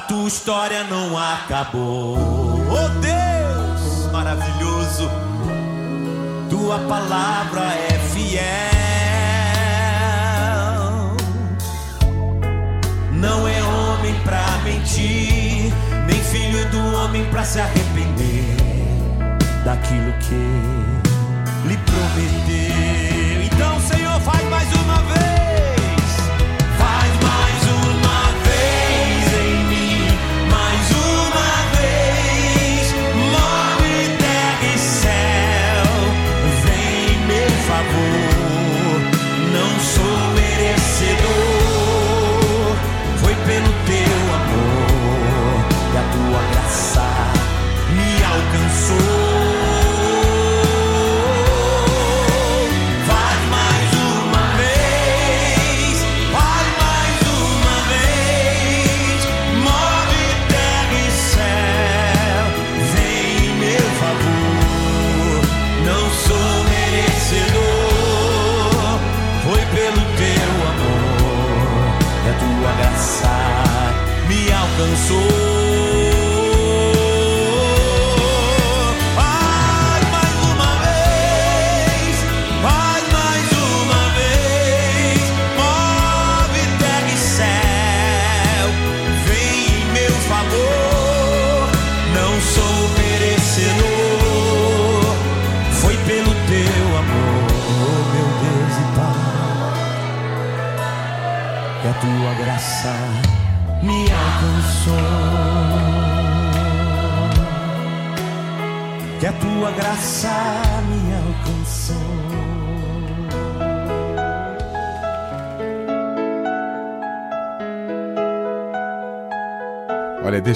tua 0.00 0.28
história 0.28 0.84
não 0.84 1.16
acabou. 1.16 2.16
Oh 2.16 2.88
Deus, 3.00 4.10
maravilhoso. 4.12 5.10
Tua 6.48 6.78
palavra 6.80 7.60
é 7.60 7.98
fiel. 8.12 8.40
Não 13.12 13.46
é 13.46 13.62
homem 13.62 14.14
pra 14.24 14.58
mentir, 14.64 15.72
nem 16.06 16.22
filho 16.24 16.68
do 16.70 16.96
homem 16.96 17.24
pra 17.26 17.44
se 17.44 17.60
arrepender 17.60 18.56
daquilo 19.64 20.12
que 20.20 21.68
lhe 21.68 21.76
prometeu. 21.76 23.42
Então, 23.44 23.80
Senhor, 23.80 24.20
faz 24.20 24.49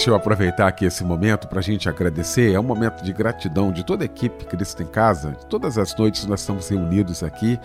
deixa 0.04 0.10
eu 0.12 0.16
aproveitar 0.16 0.68
aqui 0.68 0.84
esse 0.84 1.02
momento 1.02 1.48
para 1.48 1.60
a 1.60 1.62
gente 1.62 1.88
agradecer. 1.88 2.52
É 2.52 2.60
um 2.60 2.62
momento 2.62 3.02
de 3.02 3.10
gratidão 3.10 3.72
de 3.72 3.82
toda 3.82 4.04
a 4.04 4.06
equipe 4.06 4.44
Cristo 4.44 4.82
em 4.82 4.86
Casa. 4.86 5.32
Todas 5.48 5.78
as 5.78 5.96
noites 5.96 6.26
nós 6.26 6.40
estamos 6.40 6.68
reunidos 6.68 7.22
aqui, 7.22 7.58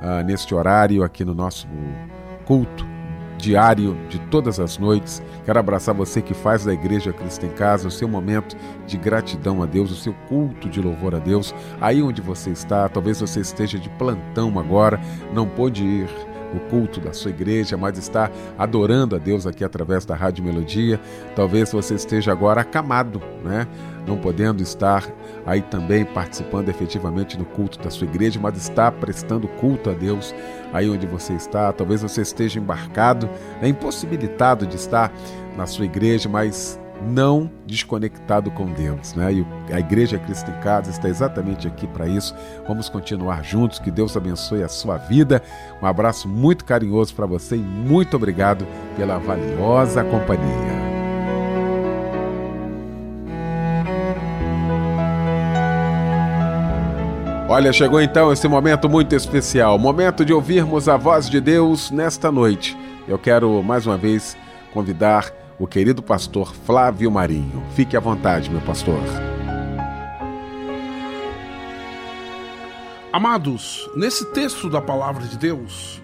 ah, 0.00 0.22
neste 0.22 0.54
horário, 0.54 1.02
aqui 1.02 1.24
no 1.24 1.34
nosso 1.34 1.66
culto 2.44 2.86
diário 3.36 3.98
de 4.08 4.20
todas 4.28 4.60
as 4.60 4.78
noites. 4.78 5.20
Quero 5.44 5.58
abraçar 5.58 5.92
você 5.92 6.22
que 6.22 6.32
faz 6.32 6.64
da 6.64 6.72
Igreja 6.72 7.12
Cristo 7.12 7.44
em 7.44 7.50
Casa 7.50 7.88
o 7.88 7.90
seu 7.90 8.06
momento 8.06 8.56
de 8.86 8.96
gratidão 8.96 9.60
a 9.60 9.66
Deus, 9.66 9.90
o 9.90 9.96
seu 9.96 10.14
culto 10.28 10.68
de 10.68 10.80
louvor 10.80 11.16
a 11.16 11.18
Deus. 11.18 11.52
Aí 11.80 12.00
onde 12.00 12.22
você 12.22 12.50
está, 12.50 12.88
talvez 12.88 13.20
você 13.20 13.40
esteja 13.40 13.80
de 13.80 13.88
plantão 13.90 14.60
agora, 14.60 15.00
não 15.34 15.48
pôde 15.48 15.84
ir 15.84 16.29
no 16.52 16.60
culto 16.68 17.00
da 17.00 17.12
sua 17.12 17.30
igreja, 17.30 17.76
mas 17.76 17.98
está 17.98 18.30
adorando 18.58 19.14
a 19.14 19.18
Deus 19.18 19.46
aqui 19.46 19.64
através 19.64 20.04
da 20.04 20.14
Rádio 20.14 20.44
Melodia. 20.44 21.00
Talvez 21.36 21.70
você 21.72 21.94
esteja 21.94 22.32
agora 22.32 22.62
acamado, 22.62 23.22
né? 23.44 23.66
Não 24.06 24.16
podendo 24.16 24.62
estar 24.62 25.06
aí 25.46 25.62
também 25.62 26.04
participando 26.04 26.68
efetivamente 26.68 27.38
no 27.38 27.44
culto 27.44 27.78
da 27.78 27.90
sua 27.90 28.06
igreja, 28.06 28.40
mas 28.40 28.56
está 28.56 28.90
prestando 28.90 29.46
culto 29.46 29.90
a 29.90 29.92
Deus 29.92 30.34
aí 30.72 30.88
onde 30.88 31.06
você 31.06 31.34
está. 31.34 31.72
Talvez 31.72 32.02
você 32.02 32.22
esteja 32.22 32.58
embarcado, 32.58 33.28
né? 33.60 33.68
impossibilitado 33.68 34.66
de 34.66 34.76
estar 34.76 35.12
na 35.56 35.66
sua 35.66 35.84
igreja, 35.84 36.28
mas 36.28 36.79
não 37.02 37.50
desconectado 37.66 38.50
com 38.50 38.66
Deus, 38.72 39.14
né? 39.14 39.32
E 39.32 39.46
a 39.72 39.80
Igreja 39.80 40.18
Cristo 40.18 40.50
em 40.50 40.60
Casa 40.60 40.90
está 40.90 41.08
exatamente 41.08 41.66
aqui 41.66 41.86
para 41.86 42.06
isso. 42.06 42.34
Vamos 42.66 42.88
continuar 42.88 43.42
juntos. 43.44 43.78
Que 43.78 43.90
Deus 43.90 44.16
abençoe 44.16 44.62
a 44.62 44.68
sua 44.68 44.96
vida. 44.96 45.42
Um 45.82 45.86
abraço 45.86 46.28
muito 46.28 46.64
carinhoso 46.64 47.14
para 47.14 47.26
você 47.26 47.56
e 47.56 47.60
muito 47.60 48.16
obrigado 48.16 48.66
pela 48.96 49.18
valiosa 49.18 50.04
companhia. 50.04 50.80
Olha, 57.48 57.72
chegou 57.72 58.00
então 58.00 58.32
esse 58.32 58.46
momento 58.46 58.88
muito 58.88 59.12
especial, 59.12 59.76
momento 59.76 60.24
de 60.24 60.32
ouvirmos 60.32 60.88
a 60.88 60.96
voz 60.96 61.28
de 61.28 61.40
Deus 61.40 61.90
nesta 61.90 62.30
noite. 62.30 62.78
Eu 63.08 63.18
quero 63.18 63.60
mais 63.60 63.88
uma 63.88 63.96
vez 63.96 64.36
convidar 64.72 65.39
o 65.60 65.66
querido 65.66 66.02
pastor 66.02 66.54
Flávio 66.64 67.10
Marinho. 67.10 67.62
Fique 67.76 67.94
à 67.94 68.00
vontade, 68.00 68.48
meu 68.48 68.62
pastor. 68.62 68.98
Amados, 73.12 73.86
nesse 73.94 74.24
texto 74.32 74.70
da 74.70 74.80
palavra 74.80 75.26
de 75.26 75.36
Deus, 75.36 76.00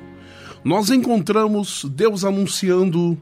nós 0.63 0.91
encontramos 0.91 1.87
Deus 1.87 2.23
anunciando 2.23 3.19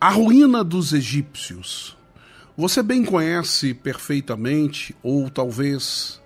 a 0.00 0.08
ruína 0.08 0.64
dos 0.64 0.94
egípcios. 0.94 1.94
Você 2.56 2.82
bem 2.82 3.04
conhece 3.04 3.74
perfeitamente, 3.74 4.96
ou 5.02 5.28
talvez 5.28 6.22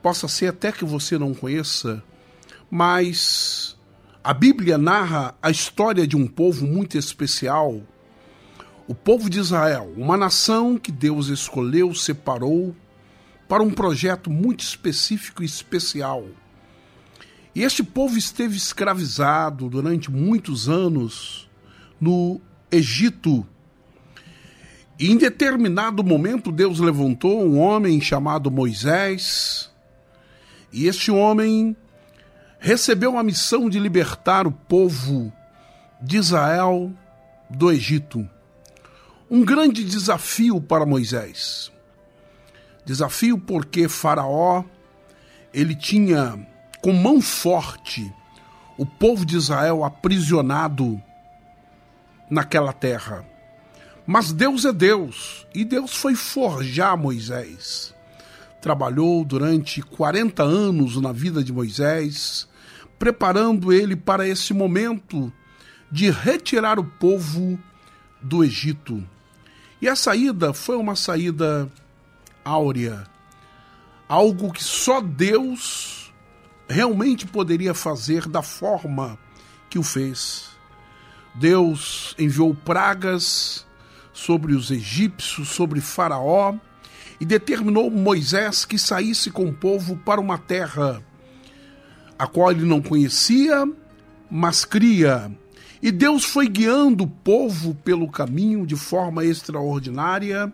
possa 0.00 0.28
ser 0.28 0.48
até 0.48 0.70
que 0.70 0.84
você 0.84 1.18
não 1.18 1.34
conheça, 1.34 2.00
mas 2.70 3.76
a 4.22 4.32
Bíblia 4.32 4.78
narra 4.78 5.34
a 5.42 5.50
história 5.50 6.06
de 6.06 6.16
um 6.16 6.28
povo 6.28 6.64
muito 6.64 6.96
especial, 6.96 7.82
o 8.88 8.94
povo 8.94 9.28
de 9.28 9.40
Israel, 9.40 9.92
uma 9.96 10.16
nação 10.16 10.78
que 10.78 10.92
Deus 10.92 11.26
escolheu, 11.26 11.92
separou 11.92 12.74
para 13.48 13.62
um 13.62 13.70
projeto 13.70 14.30
muito 14.30 14.60
específico 14.60 15.42
e 15.42 15.46
especial. 15.46 16.24
E 17.54 17.62
este 17.62 17.82
povo 17.82 18.16
esteve 18.16 18.56
escravizado 18.56 19.68
durante 19.68 20.10
muitos 20.10 20.68
anos 20.68 21.48
no 22.00 22.40
Egito. 22.70 23.46
E 24.98 25.10
em 25.10 25.16
determinado 25.16 26.04
momento, 26.04 26.52
Deus 26.52 26.78
levantou 26.78 27.42
um 27.42 27.58
homem 27.58 28.00
chamado 28.00 28.50
Moisés, 28.50 29.70
e 30.72 30.86
este 30.86 31.10
homem 31.10 31.76
recebeu 32.58 33.18
a 33.18 33.22
missão 33.22 33.68
de 33.68 33.78
libertar 33.78 34.46
o 34.46 34.52
povo 34.52 35.32
de 36.00 36.18
Israel 36.18 36.92
do 37.48 37.70
Egito. 37.70 38.28
Um 39.28 39.44
grande 39.44 39.82
desafio 39.82 40.60
para 40.60 40.86
Moisés. 40.86 41.72
Desafio 42.84 43.36
porque 43.36 43.88
Faraó 43.88 44.62
ele 45.52 45.74
tinha 45.74 46.38
com 46.80 46.92
mão 46.92 47.20
forte 47.20 48.12
o 48.78 48.86
povo 48.86 49.26
de 49.26 49.36
Israel 49.36 49.82
aprisionado 49.82 51.02
naquela 52.30 52.72
terra. 52.72 53.24
Mas 54.06 54.32
Deus 54.32 54.64
é 54.64 54.72
Deus, 54.72 55.46
e 55.52 55.64
Deus 55.64 55.96
foi 55.96 56.14
forjar 56.14 56.96
Moisés. 56.96 57.92
Trabalhou 58.60 59.24
durante 59.24 59.82
40 59.82 60.44
anos 60.44 61.00
na 61.00 61.10
vida 61.10 61.42
de 61.42 61.52
Moisés, 61.52 62.46
preparando 62.98 63.72
ele 63.72 63.96
para 63.96 64.28
esse 64.28 64.54
momento 64.54 65.32
de 65.90 66.10
retirar 66.10 66.78
o 66.78 66.84
povo 66.84 67.58
do 68.22 68.44
Egito. 68.44 69.02
E 69.80 69.88
a 69.88 69.96
saída 69.96 70.52
foi 70.54 70.76
uma 70.76 70.96
saída 70.96 71.70
áurea, 72.44 73.06
algo 74.08 74.52
que 74.52 74.62
só 74.64 75.00
Deus 75.00 76.12
realmente 76.68 77.26
poderia 77.26 77.74
fazer 77.74 78.26
da 78.26 78.42
forma 78.42 79.18
que 79.68 79.78
o 79.78 79.82
fez. 79.82 80.48
Deus 81.34 82.14
enviou 82.18 82.54
pragas 82.54 83.66
sobre 84.12 84.54
os 84.54 84.70
egípcios, 84.70 85.48
sobre 85.48 85.80
Faraó, 85.80 86.54
e 87.20 87.24
determinou 87.24 87.90
Moisés 87.90 88.64
que 88.64 88.78
saísse 88.78 89.30
com 89.30 89.46
o 89.46 89.52
povo 89.52 89.96
para 89.96 90.20
uma 90.20 90.38
terra 90.38 91.02
a 92.18 92.26
qual 92.26 92.50
ele 92.50 92.64
não 92.64 92.80
conhecia, 92.80 93.70
mas 94.30 94.64
cria. 94.64 95.30
E 95.82 95.90
Deus 95.92 96.24
foi 96.24 96.48
guiando 96.48 97.04
o 97.04 97.08
povo 97.08 97.74
pelo 97.74 98.10
caminho 98.10 98.66
de 98.66 98.76
forma 98.76 99.24
extraordinária 99.24 100.52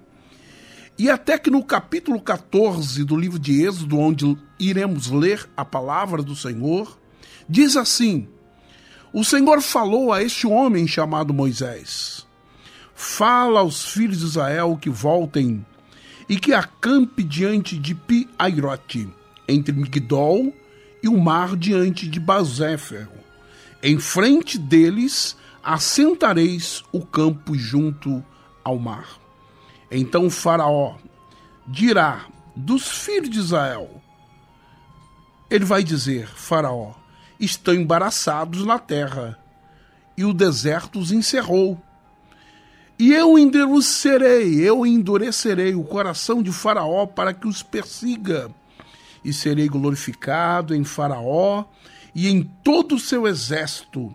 e 0.98 1.08
até 1.10 1.38
que 1.38 1.50
no 1.50 1.64
capítulo 1.64 2.20
14 2.20 3.02
do 3.04 3.16
livro 3.16 3.38
de 3.38 3.64
Êxodo, 3.64 3.98
onde 3.98 4.36
iremos 4.58 5.10
ler 5.10 5.48
a 5.56 5.64
palavra 5.64 6.22
do 6.22 6.36
Senhor, 6.36 6.98
diz 7.48 7.76
assim: 7.76 8.28
O 9.12 9.24
Senhor 9.24 9.60
falou 9.62 10.12
a 10.12 10.22
este 10.22 10.46
homem 10.46 10.86
chamado 10.86 11.32
Moisés: 11.32 12.26
Fala 12.94 13.60
aos 13.60 13.86
filhos 13.86 14.20
de 14.20 14.26
Israel 14.26 14.78
que 14.80 14.90
voltem 14.90 15.64
e 16.28 16.36
que 16.38 16.52
acampe 16.52 17.22
diante 17.22 17.76
de 17.78 17.94
Pi-Airote, 17.94 19.08
entre 19.48 19.72
Migdol 19.72 20.52
e 21.02 21.08
o 21.08 21.18
mar 21.18 21.56
diante 21.56 22.06
de 22.06 22.20
Bazéfero. 22.20 23.21
Em 23.82 23.98
frente 23.98 24.58
deles 24.58 25.36
assentareis 25.60 26.84
o 26.92 27.04
campo 27.04 27.56
junto 27.56 28.24
ao 28.62 28.78
mar. 28.78 29.18
Então 29.90 30.30
Faraó 30.30 30.94
dirá 31.66 32.26
dos 32.54 32.88
filhos 32.88 33.28
de 33.28 33.40
Israel: 33.40 34.00
Ele 35.50 35.64
vai 35.64 35.82
dizer, 35.82 36.28
Faraó, 36.28 36.92
estão 37.40 37.74
embaraçados 37.74 38.64
na 38.64 38.78
terra, 38.78 39.36
e 40.16 40.24
o 40.24 40.32
deserto 40.32 41.00
os 41.00 41.10
encerrou. 41.10 41.76
E 42.96 43.12
eu 43.12 43.36
endurecerei, 43.36 44.60
eu 44.60 44.86
endurecerei 44.86 45.74
o 45.74 45.82
coração 45.82 46.40
de 46.40 46.52
Faraó 46.52 47.04
para 47.04 47.34
que 47.34 47.48
os 47.48 47.64
persiga, 47.64 48.48
e 49.24 49.32
serei 49.32 49.68
glorificado 49.68 50.72
em 50.72 50.84
Faraó 50.84 51.64
e 52.14 52.28
em 52.28 52.42
todo 52.42 52.96
o 52.96 53.00
seu 53.00 53.26
exército, 53.26 54.14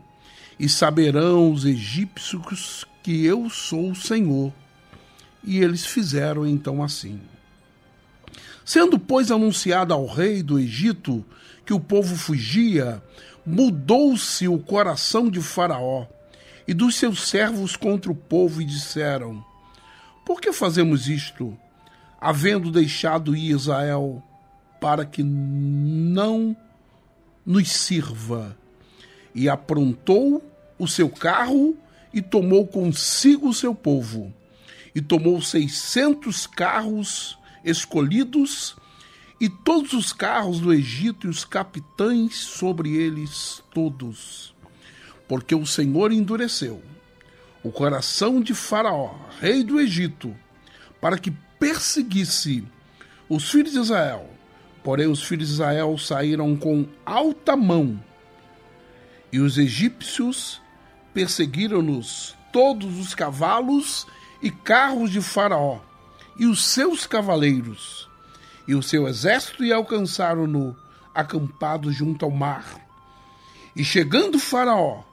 e 0.59 0.67
saberão 0.67 1.51
os 1.51 1.65
egípcios 1.65 2.85
que 3.03 3.25
eu 3.25 3.49
sou 3.49 3.91
o 3.91 3.95
Senhor 3.95 4.51
e 5.47 5.59
eles 5.59 5.85
fizeram 5.85 6.45
então 6.45 6.83
assim. 6.83 7.21
Sendo, 8.65 8.99
pois, 8.99 9.31
anunciado 9.31 9.93
ao 9.93 10.05
rei 10.05 10.43
do 10.43 10.59
Egito 10.59 11.23
que 11.65 11.73
o 11.73 11.79
povo 11.79 12.17
fugia, 12.17 13.01
mudou-se 13.45 14.45
o 14.47 14.59
coração 14.59 15.29
de 15.29 15.41
Faraó 15.41 16.05
e 16.67 16.73
dos 16.73 16.95
seus 16.95 17.29
servos 17.29 17.77
contra 17.77 18.11
o 18.11 18.15
povo 18.15 18.61
e 18.61 18.65
disseram: 18.65 19.43
Por 20.25 20.41
que 20.41 20.51
fazemos 20.51 21.07
isto, 21.07 21.57
havendo 22.19 22.69
deixado 22.69 23.35
Israel 23.35 24.21
para 24.81 25.05
que 25.05 25.23
não 25.23 26.55
nos 27.47 27.71
sirva? 27.71 28.57
E 29.33 29.47
aprontou 29.47 30.43
o 30.77 30.87
seu 30.87 31.09
carro 31.09 31.77
e 32.13 32.21
tomou 32.21 32.67
consigo 32.67 33.47
o 33.47 33.53
seu 33.53 33.73
povo 33.73 34.33
e 34.93 35.01
tomou 35.01 35.41
seiscentos 35.41 36.45
carros 36.45 37.37
escolhidos 37.63 38.75
e 39.39 39.47
todos 39.47 39.93
os 39.93 40.11
carros 40.11 40.59
do 40.59 40.73
Egito 40.73 41.27
e 41.27 41.29
os 41.29 41.45
capitães 41.45 42.35
sobre 42.35 42.95
eles 42.95 43.63
todos. 43.71 44.55
Porque 45.27 45.53
o 45.53 45.65
Senhor 45.65 46.11
endureceu 46.11 46.81
o 47.63 47.71
coração 47.71 48.41
de 48.41 48.53
Faraó, 48.53 49.13
rei 49.39 49.63
do 49.63 49.79
Egito, 49.79 50.35
para 50.99 51.17
que 51.17 51.31
perseguisse 51.59 52.63
os 53.29 53.49
filhos 53.51 53.73
de 53.73 53.79
Israel. 53.79 54.36
Porém, 54.87 55.07
os 55.07 55.21
filhos 55.21 55.49
de 55.49 55.53
Israel 55.55 55.97
saíram 55.97 56.55
com 56.55 56.87
alta 57.05 57.57
mão, 57.57 58.01
e 59.33 59.37
os 59.37 59.57
egípcios 59.57 60.61
perseguiram-nos 61.13 62.37
todos 62.53 62.97
os 62.97 63.13
cavalos 63.13 64.07
e 64.41 64.49
carros 64.49 65.11
de 65.11 65.19
Faraó, 65.19 65.81
e 66.39 66.45
os 66.45 66.63
seus 66.63 67.05
cavaleiros, 67.05 68.07
e 68.65 68.75
o 68.75 68.81
seu 68.81 69.09
exército, 69.09 69.65
e 69.65 69.73
alcançaram-no 69.73 70.73
acampado 71.13 71.91
junto 71.91 72.23
ao 72.23 72.31
mar. 72.31 72.79
E 73.75 73.83
chegando 73.83 74.39
Faraó, 74.39 75.03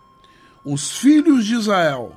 os 0.65 0.99
filhos 0.99 1.45
de 1.45 1.55
Israel 1.55 2.15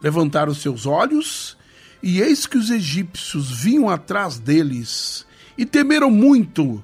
levantaram 0.00 0.54
seus 0.54 0.86
olhos, 0.86 1.56
e 2.00 2.20
eis 2.20 2.46
que 2.46 2.56
os 2.56 2.70
egípcios 2.70 3.50
vinham 3.50 3.90
atrás 3.90 4.38
deles, 4.38 5.26
e 5.58 5.66
temeram 5.66 6.08
muito. 6.08 6.80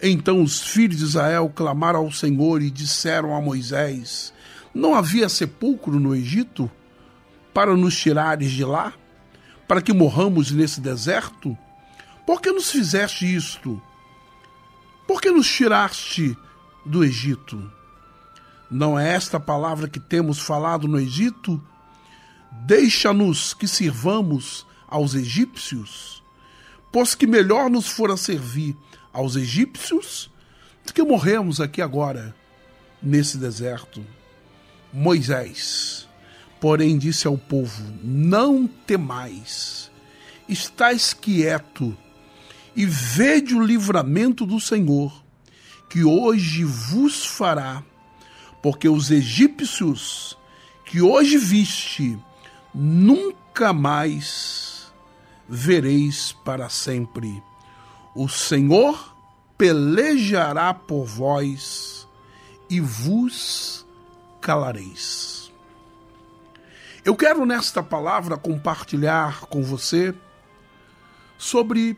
Então 0.00 0.42
os 0.42 0.62
filhos 0.62 0.98
de 0.98 1.04
Israel 1.04 1.52
clamaram 1.54 2.00
ao 2.00 2.12
Senhor 2.12 2.62
e 2.62 2.70
disseram 2.70 3.34
a 3.34 3.40
Moisés: 3.40 4.32
Não 4.74 4.94
havia 4.94 5.28
sepulcro 5.28 5.98
no 5.98 6.14
Egito? 6.14 6.70
para 7.58 7.76
nos 7.76 7.98
tirares 7.98 8.52
de 8.52 8.64
lá? 8.64 8.92
Para 9.66 9.82
que 9.82 9.92
morramos 9.92 10.52
nesse 10.52 10.80
deserto? 10.80 11.58
Por 12.24 12.40
que 12.40 12.52
nos 12.52 12.70
fizeste 12.70 13.34
isto? 13.34 13.82
Por 15.08 15.20
que 15.20 15.28
nos 15.28 15.52
tiraste 15.52 16.38
do 16.86 17.02
Egito? 17.02 17.68
Não 18.70 18.96
é 18.96 19.12
esta 19.12 19.40
palavra 19.40 19.88
que 19.88 19.98
temos 19.98 20.38
falado 20.38 20.86
no 20.86 21.00
Egito? 21.00 21.60
Deixa-nos 22.64 23.54
que 23.54 23.66
sirvamos 23.66 24.64
aos 24.86 25.16
egípcios, 25.16 26.22
pois 26.92 27.16
que 27.16 27.26
melhor 27.26 27.68
nos 27.68 27.88
fora 27.88 28.16
servir 28.16 28.76
aos 29.12 29.36
egípcios 29.36 30.30
do 30.84 30.92
que 30.92 31.02
morremos 31.02 31.60
aqui 31.60 31.82
agora, 31.82 32.34
nesse 33.02 33.36
deserto. 33.38 34.04
Moisés 34.92 36.08
Porém 36.60 36.98
disse 36.98 37.26
ao 37.26 37.38
povo: 37.38 37.82
Não 38.02 38.66
temais, 38.66 39.90
estais 40.48 41.12
quieto 41.14 41.96
e 42.74 42.84
vede 42.84 43.54
o 43.54 43.64
livramento 43.64 44.44
do 44.44 44.60
Senhor, 44.60 45.24
que 45.88 46.04
hoje 46.04 46.64
vos 46.64 47.24
fará, 47.24 47.82
porque 48.62 48.88
os 48.88 49.10
egípcios 49.10 50.36
que 50.84 51.00
hoje 51.00 51.38
viste, 51.38 52.18
nunca 52.74 53.72
mais 53.72 54.92
vereis 55.48 56.32
para 56.44 56.68
sempre. 56.68 57.42
O 58.20 58.28
Senhor 58.28 59.14
pelejará 59.56 60.74
por 60.74 61.04
vós 61.04 62.04
e 62.68 62.80
vos 62.80 63.86
calareis. 64.40 65.52
Eu 67.04 67.14
quero 67.14 67.46
nesta 67.46 67.80
palavra 67.80 68.36
compartilhar 68.36 69.42
com 69.42 69.62
você 69.62 70.12
sobre 71.38 71.96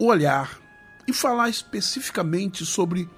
o 0.00 0.06
olhar 0.06 0.60
e 1.06 1.12
falar 1.12 1.48
especificamente 1.48 2.66
sobre 2.66 3.08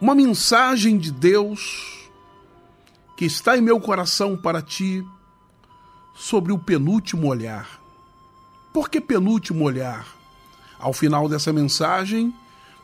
uma 0.00 0.14
mensagem 0.14 0.96
de 0.96 1.10
Deus 1.10 2.08
que 3.16 3.24
está 3.24 3.58
em 3.58 3.60
meu 3.60 3.80
coração 3.80 4.36
para 4.36 4.62
ti 4.62 5.04
sobre 6.14 6.52
o 6.52 6.58
penúltimo 6.58 7.26
olhar. 7.26 7.77
Por 8.72 8.88
que 8.88 9.00
penúltimo 9.00 9.64
olhar? 9.64 10.06
Ao 10.78 10.92
final 10.92 11.28
dessa 11.28 11.52
mensagem, 11.52 12.32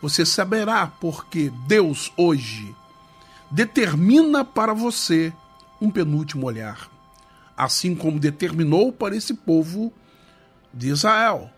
você 0.03 0.27
saberá 0.27 0.87
porque 0.87 1.51
Deus 1.67 2.13
hoje 2.17 2.75
determina 3.51 4.45
para 4.45 4.75
você 4.75 5.33
um 5.81 5.91
penúltimo 5.91 6.47
olhar, 6.47 6.91
assim 7.57 7.95
como 7.95 8.19
determinou 8.19 8.93
para 8.93 9.17
esse 9.17 9.35
povo 9.35 9.93
de 10.73 10.89
Israel. 10.89 11.51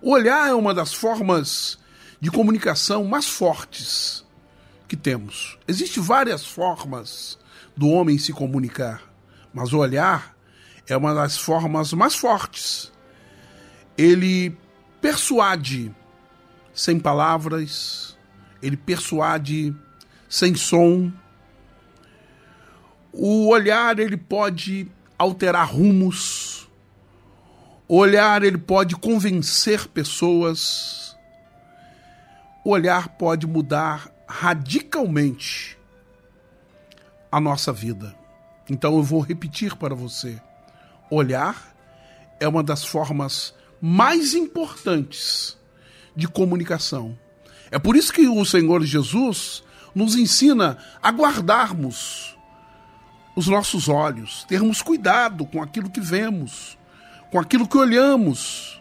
O 0.00 0.10
olhar 0.10 0.48
é 0.48 0.54
uma 0.54 0.72
das 0.72 0.94
formas 0.94 1.78
de 2.20 2.30
comunicação 2.30 3.04
mais 3.04 3.26
fortes 3.26 4.24
que 4.86 4.96
temos. 4.96 5.58
Existem 5.66 6.02
várias 6.02 6.46
formas 6.46 7.38
do 7.76 7.88
homem 7.88 8.18
se 8.18 8.32
comunicar, 8.32 9.02
mas 9.52 9.72
o 9.72 9.78
olhar 9.78 10.36
é 10.86 10.96
uma 10.96 11.12
das 11.12 11.36
formas 11.36 11.92
mais 11.92 12.14
fortes. 12.14 12.92
Ele 13.96 14.56
persuade 15.00 15.94
sem 16.74 16.98
palavras, 17.00 18.16
ele 18.62 18.76
persuade 18.76 19.74
sem 20.28 20.54
som. 20.54 21.10
O 23.12 23.48
olhar 23.48 23.98
ele 23.98 24.16
pode 24.16 24.88
alterar 25.18 25.72
rumos. 25.72 26.68
O 27.88 27.96
olhar 27.96 28.42
ele 28.42 28.58
pode 28.58 28.94
convencer 28.96 29.88
pessoas. 29.88 31.16
O 32.64 32.70
olhar 32.70 33.08
pode 33.10 33.46
mudar 33.46 34.10
radicalmente 34.28 35.78
a 37.30 37.40
nossa 37.40 37.72
vida. 37.72 38.14
Então 38.68 38.96
eu 38.96 39.02
vou 39.02 39.20
repetir 39.20 39.76
para 39.76 39.94
você: 39.94 40.40
olhar 41.10 41.74
é 42.40 42.46
uma 42.46 42.62
das 42.62 42.84
formas 42.84 43.54
mais 43.80 44.34
importantes 44.34 45.56
de 46.14 46.26
comunicação. 46.26 47.18
É 47.70 47.78
por 47.78 47.96
isso 47.96 48.12
que 48.12 48.26
o 48.26 48.44
Senhor 48.44 48.82
Jesus 48.82 49.62
nos 49.94 50.14
ensina 50.14 50.78
a 51.02 51.10
guardarmos 51.10 52.36
os 53.34 53.46
nossos 53.46 53.88
olhos, 53.88 54.44
termos 54.44 54.80
cuidado 54.80 55.44
com 55.44 55.62
aquilo 55.62 55.90
que 55.90 56.00
vemos, 56.00 56.78
com 57.30 57.38
aquilo 57.38 57.68
que 57.68 57.76
olhamos. 57.76 58.80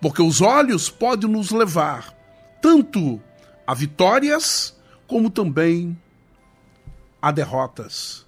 Porque 0.00 0.20
os 0.20 0.40
olhos 0.40 0.90
podem 0.90 1.30
nos 1.30 1.50
levar 1.50 2.12
tanto 2.60 3.20
a 3.66 3.74
vitórias 3.74 4.76
como 5.06 5.30
também 5.30 5.96
a 7.20 7.30
derrotas. 7.30 8.26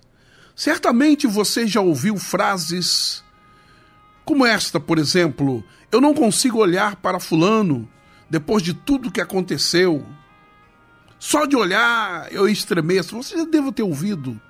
Certamente 0.54 1.26
você 1.26 1.66
já 1.66 1.80
ouviu 1.80 2.16
frases 2.16 3.24
como 4.24 4.46
esta, 4.46 4.80
por 4.80 4.98
exemplo: 4.98 5.62
Eu 5.90 6.00
não 6.00 6.14
consigo 6.14 6.58
olhar 6.58 6.96
para 6.96 7.20
Fulano 7.20 7.88
depois 8.28 8.62
de 8.62 8.74
tudo 8.74 9.10
que 9.10 9.20
aconteceu. 9.20 10.04
Só 11.18 11.46
de 11.46 11.56
olhar 11.56 12.30
eu 12.32 12.48
estremeço. 12.48 13.16
Você 13.16 13.36
já 13.36 13.44
deve 13.44 13.72
ter 13.72 13.82
ouvido. 13.82 14.40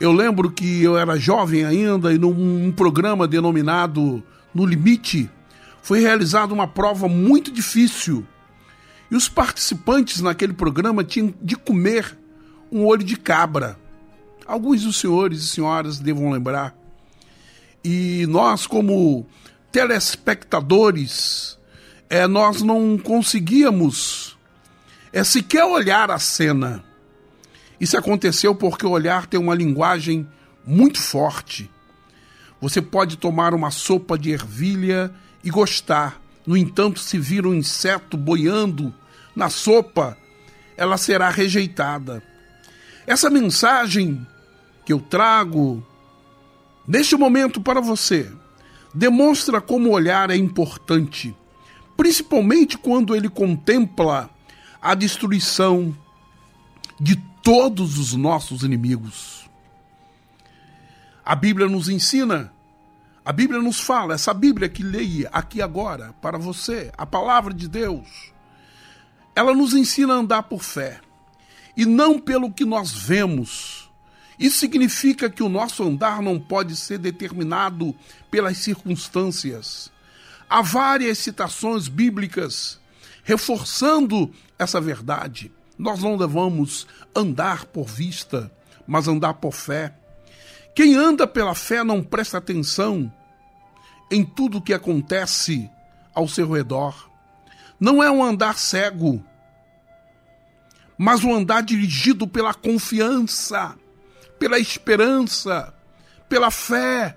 Eu 0.00 0.12
lembro 0.12 0.50
que 0.50 0.82
eu 0.82 0.96
era 0.96 1.18
jovem 1.18 1.64
ainda 1.64 2.12
e 2.12 2.18
num 2.18 2.70
programa 2.70 3.26
denominado 3.26 4.22
No 4.54 4.64
Limite 4.64 5.28
foi 5.82 6.00
realizada 6.00 6.54
uma 6.54 6.68
prova 6.68 7.08
muito 7.08 7.50
difícil 7.50 8.24
e 9.10 9.16
os 9.16 9.28
participantes 9.28 10.20
naquele 10.20 10.52
programa 10.52 11.02
tinham 11.02 11.34
de 11.40 11.56
comer 11.56 12.16
um 12.70 12.84
olho 12.84 13.02
de 13.02 13.16
cabra. 13.16 13.78
Alguns 14.46 14.82
dos 14.82 14.98
senhores 14.98 15.40
e 15.40 15.46
senhoras 15.46 15.98
devam 15.98 16.30
lembrar. 16.30 16.77
E 17.84 18.26
nós, 18.28 18.66
como 18.66 19.26
telespectadores, 19.70 21.58
é, 22.10 22.26
nós 22.26 22.62
não 22.62 22.98
conseguíamos 22.98 24.36
é, 25.12 25.22
sequer 25.22 25.64
olhar 25.64 26.10
a 26.10 26.18
cena. 26.18 26.84
Isso 27.80 27.96
aconteceu 27.96 28.54
porque 28.54 28.86
o 28.86 28.90
olhar 28.90 29.26
tem 29.26 29.38
uma 29.38 29.54
linguagem 29.54 30.26
muito 30.66 31.00
forte. 31.00 31.70
Você 32.60 32.82
pode 32.82 33.16
tomar 33.16 33.54
uma 33.54 33.70
sopa 33.70 34.18
de 34.18 34.32
ervilha 34.32 35.12
e 35.44 35.50
gostar, 35.50 36.20
no 36.44 36.56
entanto, 36.56 36.98
se 36.98 37.18
vir 37.18 37.46
um 37.46 37.54
inseto 37.54 38.16
boiando 38.16 38.92
na 39.36 39.48
sopa, 39.48 40.16
ela 40.76 40.96
será 40.96 41.30
rejeitada. 41.30 42.22
Essa 43.06 43.30
mensagem 43.30 44.26
que 44.84 44.92
eu 44.92 44.98
trago 44.98 45.86
neste 46.88 47.14
momento 47.14 47.60
para 47.60 47.80
você 47.80 48.32
demonstra 48.92 49.60
como 49.60 49.90
o 49.90 49.92
olhar 49.92 50.30
é 50.30 50.36
importante, 50.36 51.36
principalmente 51.96 52.78
quando 52.78 53.14
ele 53.14 53.28
contempla 53.28 54.30
a 54.82 54.94
destruição 54.94 55.94
de 56.98 57.16
todos 57.42 57.98
os 57.98 58.14
nossos 58.14 58.62
inimigos. 58.62 59.48
A 61.24 61.34
Bíblia 61.36 61.68
nos 61.68 61.88
ensina 61.88 62.52
a 63.28 63.32
Bíblia 63.32 63.60
nos 63.60 63.78
fala, 63.78 64.14
essa 64.14 64.32
Bíblia 64.32 64.70
que 64.70 64.82
leia 64.82 65.28
aqui 65.30 65.60
agora 65.60 66.14
para 66.22 66.38
você, 66.38 66.90
a 66.96 67.04
palavra 67.04 67.52
de 67.52 67.68
Deus, 67.68 68.32
ela 69.36 69.54
nos 69.54 69.74
ensina 69.74 70.14
a 70.14 70.16
andar 70.16 70.44
por 70.44 70.62
fé 70.62 70.98
e 71.76 71.84
não 71.84 72.18
pelo 72.18 72.50
que 72.50 72.64
nós 72.64 72.90
vemos. 72.90 73.87
Isso 74.38 74.58
significa 74.58 75.28
que 75.28 75.42
o 75.42 75.48
nosso 75.48 75.82
andar 75.82 76.22
não 76.22 76.38
pode 76.38 76.76
ser 76.76 76.98
determinado 76.98 77.94
pelas 78.30 78.58
circunstâncias. 78.58 79.90
Há 80.48 80.62
várias 80.62 81.18
citações 81.18 81.88
bíblicas 81.88 82.78
reforçando 83.24 84.32
essa 84.58 84.80
verdade. 84.80 85.52
Nós 85.76 86.02
não 86.02 86.16
devemos 86.16 86.86
andar 87.14 87.66
por 87.66 87.84
vista, 87.86 88.50
mas 88.86 89.06
andar 89.06 89.34
por 89.34 89.52
fé. 89.52 89.94
Quem 90.74 90.96
anda 90.96 91.26
pela 91.26 91.54
fé 91.54 91.84
não 91.84 92.02
presta 92.02 92.38
atenção 92.38 93.12
em 94.10 94.24
tudo 94.24 94.58
o 94.58 94.62
que 94.62 94.72
acontece 94.72 95.70
ao 96.14 96.26
seu 96.26 96.50
redor. 96.50 97.10
Não 97.78 98.02
é 98.02 98.10
um 98.10 98.24
andar 98.24 98.56
cego, 98.56 99.22
mas 100.96 101.22
um 101.22 101.34
andar 101.34 101.62
dirigido 101.62 102.26
pela 102.26 102.54
confiança, 102.54 103.76
pela 104.38 104.58
esperança, 104.58 105.74
pela 106.28 106.50
fé. 106.50 107.16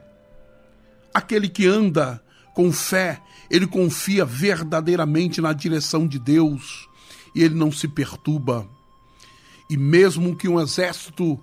Aquele 1.14 1.50
que 1.50 1.68
anda 1.68 2.22
com 2.54 2.72
fé, 2.72 3.22
ele 3.50 3.68
confia 3.68 4.26
verdadeiramente 4.26 5.42
na 5.42 5.54
direção 5.54 6.08
de 6.08 6.18
Deus 6.18 6.88
e 7.36 7.44
ele 7.44 7.56
não 7.56 7.72
se 7.72 7.88
perturba. 7.88 8.68
E 9.70 9.78
mesmo 9.78 10.36
que 10.36 10.48
um 10.48 10.60
exército 10.60 11.40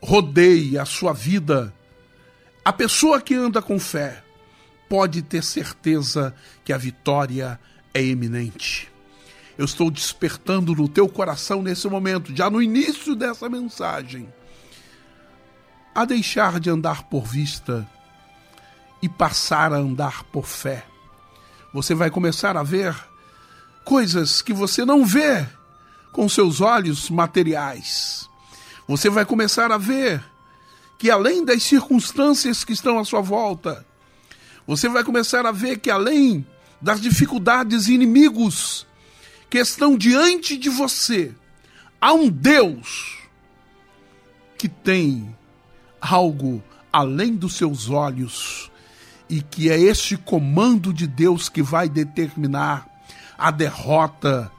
rodeie 0.00 0.78
a 0.78 0.84
sua 0.84 1.12
vida, 1.12 1.74
a 2.64 2.72
pessoa 2.72 3.20
que 3.20 3.34
anda 3.34 3.62
com 3.62 3.78
fé, 3.78 4.22
pode 4.88 5.22
ter 5.22 5.42
certeza 5.42 6.34
que 6.64 6.72
a 6.72 6.78
vitória 6.78 7.58
é 7.92 8.02
iminente. 8.02 8.90
Eu 9.58 9.64
estou 9.64 9.90
despertando 9.90 10.74
no 10.74 10.88
teu 10.88 11.08
coração 11.08 11.62
nesse 11.62 11.88
momento, 11.88 12.34
já 12.36 12.50
no 12.50 12.60
início 12.60 13.14
dessa 13.14 13.48
mensagem, 13.48 14.32
a 15.96 16.04
deixar 16.04 16.60
de 16.60 16.68
andar 16.68 17.04
por 17.04 17.24
vista 17.24 17.88
e 19.00 19.08
passar 19.08 19.72
a 19.72 19.76
andar 19.76 20.24
por 20.24 20.44
fé. 20.44 20.84
Você 21.72 21.94
vai 21.94 22.10
começar 22.10 22.54
a 22.54 22.62
ver 22.62 22.94
coisas 23.82 24.42
que 24.42 24.52
você 24.52 24.84
não 24.84 25.06
vê 25.06 25.48
com 26.12 26.28
seus 26.28 26.60
olhos 26.60 27.08
materiais. 27.08 28.28
Você 28.86 29.08
vai 29.08 29.24
começar 29.24 29.72
a 29.72 29.78
ver 29.78 30.22
que 30.98 31.10
além 31.10 31.44
das 31.44 31.62
circunstâncias 31.62 32.62
que 32.62 32.74
estão 32.74 32.98
à 32.98 33.04
sua 33.04 33.22
volta, 33.22 33.86
você 34.66 34.90
vai 34.90 35.02
começar 35.02 35.46
a 35.46 35.52
ver 35.52 35.78
que 35.78 35.90
além 35.90 36.46
das 36.78 37.00
dificuldades 37.00 37.88
e 37.88 37.94
inimigos 37.94 38.86
que 39.48 39.56
estão 39.56 39.96
diante 39.96 40.58
de 40.58 40.68
você, 40.68 41.34
há 41.98 42.12
um 42.12 42.28
Deus 42.28 43.16
que 44.58 44.68
tem 44.68 45.35
algo 46.08 46.62
além 46.92 47.34
dos 47.34 47.54
seus 47.54 47.90
olhos 47.90 48.70
e 49.28 49.42
que 49.42 49.70
é 49.70 49.78
este 49.78 50.16
comando 50.16 50.92
de 50.92 51.06
Deus 51.06 51.48
que 51.48 51.62
vai 51.62 51.88
determinar 51.88 52.86
a 53.36 53.50
derrota 53.50 54.50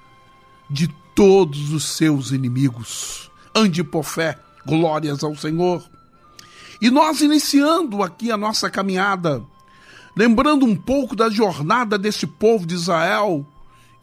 de 0.70 0.88
todos 1.16 1.72
os 1.72 1.84
seus 1.84 2.32
inimigos. 2.32 3.32
Ande 3.56 3.84
por 3.84 4.04
fé, 4.04 4.38
glórias 4.66 5.24
ao 5.24 5.36
Senhor. 5.36 5.84
E 6.82 6.92
nós 6.92 7.22
iniciando 7.22 8.04
aqui 8.04 8.32
a 8.32 8.38
nossa 8.38 8.70
caminhada, 8.70 9.44
lembrando 10.16 10.66
um 10.66 10.76
pouco 10.76 11.16
da 11.16 11.30
jornada 11.30 11.98
deste 11.98 12.28
povo 12.28 12.68
de 12.68 12.76
Israel 12.76 13.46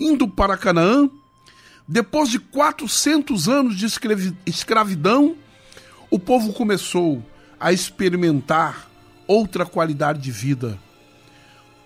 indo 0.00 0.26
para 0.26 0.56
Canaã, 0.56 1.08
depois 1.86 2.30
de 2.30 2.38
400 2.38 3.48
anos 3.48 3.76
de 3.76 3.86
escravidão, 4.46 5.36
o 6.10 6.18
povo 6.18 6.52
começou 6.52 7.22
a 7.64 7.72
experimentar 7.72 8.90
outra 9.26 9.64
qualidade 9.64 10.20
de 10.20 10.30
vida. 10.30 10.78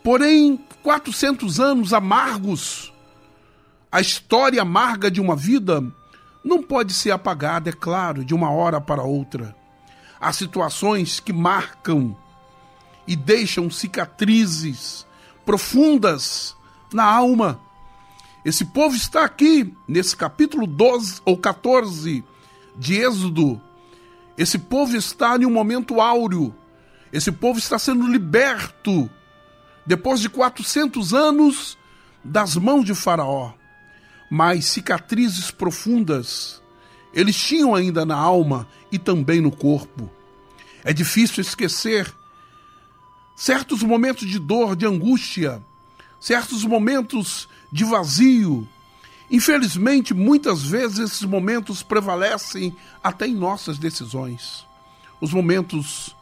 Porém, 0.02 0.58
400 0.82 1.60
anos 1.60 1.92
amargos, 1.92 2.92
a 3.92 4.00
história 4.00 4.60
amarga 4.60 5.08
de 5.08 5.20
uma 5.20 5.36
vida 5.36 5.80
não 6.42 6.64
pode 6.64 6.92
ser 6.92 7.12
apagada, 7.12 7.70
é 7.70 7.72
claro, 7.72 8.24
de 8.24 8.34
uma 8.34 8.50
hora 8.50 8.80
para 8.80 9.04
outra. 9.04 9.54
Há 10.20 10.32
situações 10.32 11.20
que 11.20 11.32
marcam 11.32 12.16
e 13.06 13.14
deixam 13.14 13.70
cicatrizes 13.70 15.06
profundas 15.46 16.56
na 16.92 17.04
alma. 17.04 17.60
Esse 18.44 18.64
povo 18.64 18.96
está 18.96 19.24
aqui 19.24 19.72
nesse 19.86 20.16
capítulo 20.16 20.66
12 20.66 21.20
ou 21.24 21.38
14 21.38 22.24
de 22.76 22.96
Êxodo. 22.96 23.67
Esse 24.38 24.58
povo 24.58 24.96
está 24.96 25.36
em 25.36 25.44
um 25.44 25.50
momento 25.50 26.00
áureo. 26.00 26.54
Esse 27.12 27.30
povo 27.30 27.58
está 27.58 27.78
sendo 27.78 28.06
liberto 28.06 29.10
depois 29.84 30.20
de 30.20 30.28
400 30.30 31.12
anos 31.12 31.76
das 32.24 32.56
mãos 32.56 32.84
de 32.84 32.94
Faraó. 32.94 33.52
Mas 34.30 34.66
cicatrizes 34.66 35.50
profundas 35.50 36.62
eles 37.12 37.36
tinham 37.36 37.74
ainda 37.74 38.04
na 38.04 38.16
alma 38.16 38.68
e 38.92 38.98
também 38.98 39.40
no 39.40 39.50
corpo. 39.50 40.10
É 40.84 40.92
difícil 40.92 41.40
esquecer 41.40 42.12
certos 43.36 43.82
momentos 43.82 44.28
de 44.28 44.38
dor, 44.38 44.76
de 44.76 44.86
angústia, 44.86 45.62
certos 46.20 46.64
momentos 46.64 47.48
de 47.72 47.84
vazio. 47.84 48.68
Infelizmente, 49.30 50.14
muitas 50.14 50.62
vezes 50.62 50.98
esses 50.98 51.22
momentos 51.22 51.82
prevalecem 51.82 52.74
até 53.02 53.26
em 53.26 53.34
nossas 53.34 53.78
decisões. 53.78 54.64
Os 55.20 55.32
momentos 55.32 56.16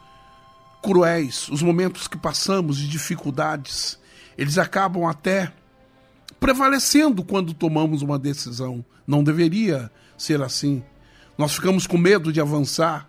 cruéis, 0.83 1.49
os 1.49 1.63
momentos 1.63 2.09
que 2.09 2.17
passamos 2.17 2.77
de 2.79 2.89
dificuldades, 2.89 3.99
eles 4.37 4.59
acabam 4.59 5.05
até 5.05 5.53
prevalecendo 6.41 7.23
quando 7.23 7.55
tomamos 7.55 8.03
uma 8.03 8.19
decisão. 8.19 8.85
Não 9.07 9.23
deveria 9.23 9.91
ser 10.19 10.43
assim. 10.43 10.83
Nós 11.39 11.55
ficamos 11.55 11.87
com 11.87 11.97
medo 11.97 12.33
de 12.33 12.41
avançar, 12.41 13.09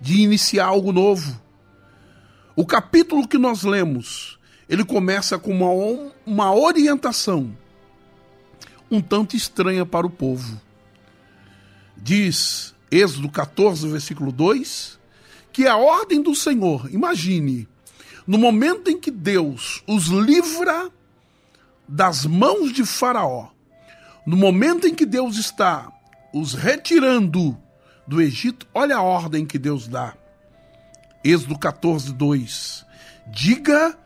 de 0.00 0.20
iniciar 0.20 0.66
algo 0.66 0.92
novo. 0.92 1.40
O 2.56 2.66
capítulo 2.66 3.28
que 3.28 3.38
nós 3.38 3.62
lemos, 3.62 4.36
ele 4.68 4.84
começa 4.84 5.38
com 5.38 5.52
uma, 5.52 6.12
uma 6.26 6.52
orientação 6.52 7.56
um 8.90 9.00
tanto 9.00 9.36
estranha 9.36 9.84
para 9.84 10.06
o 10.06 10.10
povo. 10.10 10.60
Diz 11.96 12.74
Êxodo 12.90 13.28
14, 13.28 13.88
versículo 13.88 14.32
2, 14.32 14.98
que 15.52 15.66
a 15.66 15.76
ordem 15.76 16.22
do 16.22 16.34
Senhor, 16.34 16.88
imagine, 16.92 17.68
no 18.26 18.38
momento 18.38 18.90
em 18.90 18.98
que 18.98 19.10
Deus 19.10 19.82
os 19.86 20.06
livra 20.06 20.90
das 21.86 22.24
mãos 22.24 22.72
de 22.72 22.84
Faraó, 22.84 23.48
no 24.26 24.36
momento 24.36 24.86
em 24.86 24.94
que 24.94 25.06
Deus 25.06 25.36
está 25.36 25.90
os 26.32 26.54
retirando 26.54 27.56
do 28.06 28.20
Egito, 28.20 28.66
olha 28.74 28.96
a 28.96 29.02
ordem 29.02 29.44
que 29.44 29.58
Deus 29.58 29.88
dá. 29.88 30.14
Êxodo 31.24 31.58
14, 31.58 32.12
2. 32.12 32.86
Diga 33.26 33.98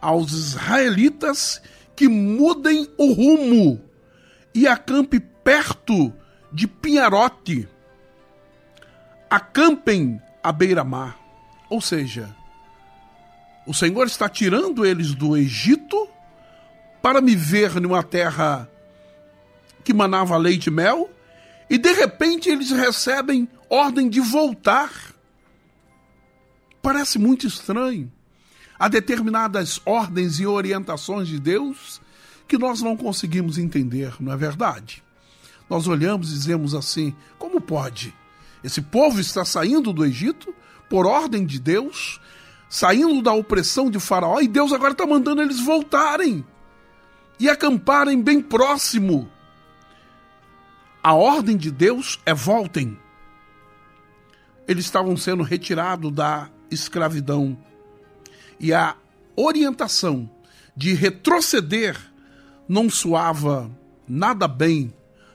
aos 0.00 0.32
israelitas 0.32 1.62
que 1.94 2.08
mudem 2.08 2.88
o 2.98 3.12
rumo 3.12 3.85
e 4.56 4.66
acampe 4.66 5.20
perto 5.20 6.10
de 6.50 6.66
Pinharote. 6.66 7.68
Acampem 9.28 10.20
à 10.42 10.50
beira-mar. 10.50 11.18
Ou 11.68 11.78
seja, 11.82 12.34
o 13.66 13.74
Senhor 13.74 14.06
está 14.06 14.30
tirando 14.30 14.86
eles 14.86 15.14
do 15.14 15.36
Egito 15.36 16.08
para 17.02 17.20
me 17.20 17.36
ver 17.36 17.78
numa 17.78 18.02
terra 18.02 18.66
que 19.84 19.92
manava 19.92 20.38
leite 20.38 20.68
e 20.68 20.70
mel, 20.70 21.10
e 21.68 21.76
de 21.76 21.92
repente 21.92 22.48
eles 22.48 22.70
recebem 22.70 23.46
ordem 23.68 24.08
de 24.08 24.20
voltar. 24.20 24.90
Parece 26.80 27.18
muito 27.18 27.46
estranho. 27.46 28.10
Há 28.78 28.88
determinadas 28.88 29.80
ordens 29.84 30.40
e 30.40 30.46
orientações 30.46 31.28
de 31.28 31.38
Deus 31.38 32.00
que 32.46 32.58
nós 32.58 32.80
não 32.82 32.96
conseguimos 32.96 33.58
entender, 33.58 34.14
não 34.20 34.32
é 34.32 34.36
verdade? 34.36 35.02
Nós 35.68 35.88
olhamos 35.88 36.30
e 36.30 36.34
dizemos 36.34 36.74
assim: 36.74 37.14
como 37.38 37.60
pode? 37.60 38.14
Esse 38.62 38.80
povo 38.80 39.20
está 39.20 39.44
saindo 39.44 39.92
do 39.92 40.04
Egito 40.04 40.54
por 40.88 41.06
ordem 41.06 41.44
de 41.44 41.58
Deus, 41.58 42.20
saindo 42.68 43.22
da 43.22 43.32
opressão 43.32 43.90
de 43.90 43.98
Faraó, 43.98 44.40
e 44.40 44.48
Deus 44.48 44.72
agora 44.72 44.92
está 44.92 45.06
mandando 45.06 45.42
eles 45.42 45.60
voltarem 45.60 46.44
e 47.38 47.48
acamparem 47.48 48.22
bem 48.22 48.40
próximo. 48.40 49.30
A 51.02 51.14
ordem 51.14 51.56
de 51.56 51.70
Deus 51.70 52.18
é 52.26 52.34
voltem. 52.34 52.98
Eles 54.66 54.84
estavam 54.84 55.16
sendo 55.16 55.42
retirados 55.44 56.10
da 56.12 56.50
escravidão. 56.70 57.56
E 58.58 58.72
a 58.72 58.96
orientação 59.36 60.28
de 60.76 60.94
retroceder 60.94 61.96
não 62.68 62.90
soava 62.90 63.70
nada 64.08 64.48
bem 64.48 64.92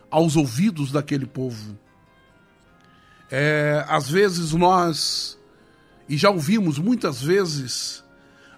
aos 0.10 0.36
ouvidos 0.36 0.92
daquele 0.92 1.26
povo. 1.26 1.78
É, 3.30 3.86
às 3.88 4.10
vezes 4.10 4.52
nós, 4.52 5.40
e 6.08 6.18
já 6.18 6.30
ouvimos 6.30 6.78
muitas 6.78 7.22
vezes, 7.22 8.04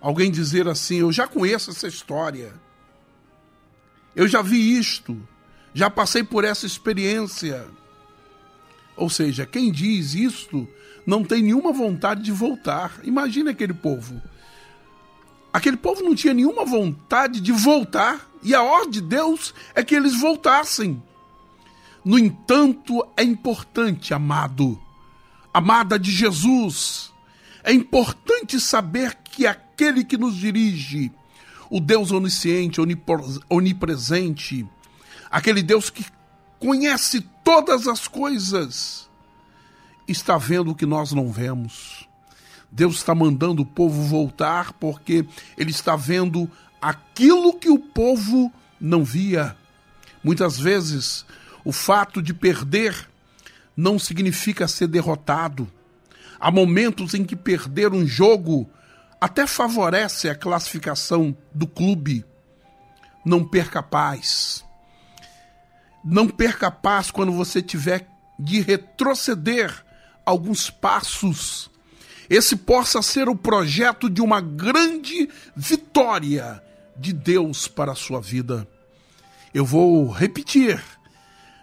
alguém 0.01 0.31
dizer 0.31 0.67
assim: 0.67 0.97
Eu 0.97 1.11
já 1.11 1.27
conheço 1.27 1.69
essa 1.69 1.87
história, 1.87 2.53
eu 4.15 4.27
já 4.27 4.41
vi 4.41 4.77
isto, 4.77 5.15
já 5.73 5.89
passei 5.89 6.23
por 6.23 6.43
essa 6.43 6.65
experiência. 6.65 7.65
Ou 8.95 9.09
seja, 9.09 9.45
quem 9.45 9.71
diz 9.71 10.13
isto 10.13 10.67
não 11.05 11.23
tem 11.23 11.41
nenhuma 11.41 11.71
vontade 11.71 12.21
de 12.21 12.31
voltar. 12.31 12.99
Imagina 13.03 13.51
aquele 13.51 13.73
povo. 13.73 14.21
Aquele 15.51 15.77
povo 15.77 16.03
não 16.03 16.15
tinha 16.15 16.33
nenhuma 16.33 16.63
vontade 16.65 17.39
de 17.39 17.51
voltar 17.51 18.32
e 18.43 18.53
a 18.53 18.61
ordem 18.61 18.91
de 18.91 19.01
Deus 19.01 19.53
é 19.73 19.83
que 19.83 19.95
eles 19.95 20.19
voltassem. 20.19 21.01
No 22.03 22.19
entanto, 22.19 23.05
é 23.15 23.23
importante, 23.23 24.13
amado, 24.13 24.79
amada 25.53 25.97
de 25.97 26.11
Jesus, 26.11 27.13
é 27.63 27.71
importante 27.71 28.59
saber 28.59 29.15
que 29.23 29.47
aquele 29.47 30.03
que 30.03 30.17
nos 30.17 30.35
dirige, 30.35 31.11
o 31.69 31.79
Deus 31.79 32.11
onisciente, 32.11 32.81
onipresente, 33.49 34.67
aquele 35.31 35.63
Deus 35.63 35.89
que 35.89 36.05
conhece 36.59 37.21
todas 37.43 37.87
as 37.87 38.07
coisas, 38.07 39.09
está 40.07 40.37
vendo 40.37 40.71
o 40.71 40.75
que 40.75 40.85
nós 40.85 41.13
não 41.13 41.31
vemos. 41.31 42.07
Deus 42.71 42.95
está 42.95 43.13
mandando 43.13 43.61
o 43.61 43.65
povo 43.65 44.01
voltar 44.01 44.73
porque 44.73 45.25
ele 45.57 45.71
está 45.71 45.95
vendo 45.95 46.49
aquilo 46.83 47.53
que 47.53 47.69
o 47.69 47.79
povo 47.79 48.51
não 48.77 49.05
via. 49.05 49.55
Muitas 50.21 50.59
vezes, 50.59 51.25
o 51.63 51.71
fato 51.71 52.21
de 52.21 52.33
perder 52.33 53.09
não 53.75 53.97
significa 53.97 54.67
ser 54.67 54.87
derrotado. 54.87 55.71
Há 56.37 56.51
momentos 56.51 57.13
em 57.13 57.23
que 57.23 57.37
perder 57.37 57.93
um 57.93 58.05
jogo 58.05 58.69
até 59.21 59.47
favorece 59.47 60.29
a 60.29 60.35
classificação 60.35 61.33
do 61.55 61.65
clube. 61.65 62.25
Não 63.23 63.47
perca 63.47 63.81
paz. 63.81 64.65
Não 66.03 66.27
perca 66.27 66.69
paz 66.69 67.09
quando 67.09 67.31
você 67.31 67.61
tiver 67.61 68.05
de 68.37 68.59
retroceder 68.59 69.85
alguns 70.25 70.69
passos. 70.69 71.71
Esse 72.29 72.57
possa 72.57 73.01
ser 73.01 73.29
o 73.29 73.37
projeto 73.37 74.09
de 74.09 74.21
uma 74.21 74.41
grande 74.41 75.29
vitória 75.55 76.61
de 76.97 77.13
Deus 77.13 77.67
para 77.67 77.91
a 77.91 77.95
sua 77.95 78.19
vida. 78.21 78.67
Eu 79.53 79.65
vou 79.65 80.09
repetir. 80.09 80.83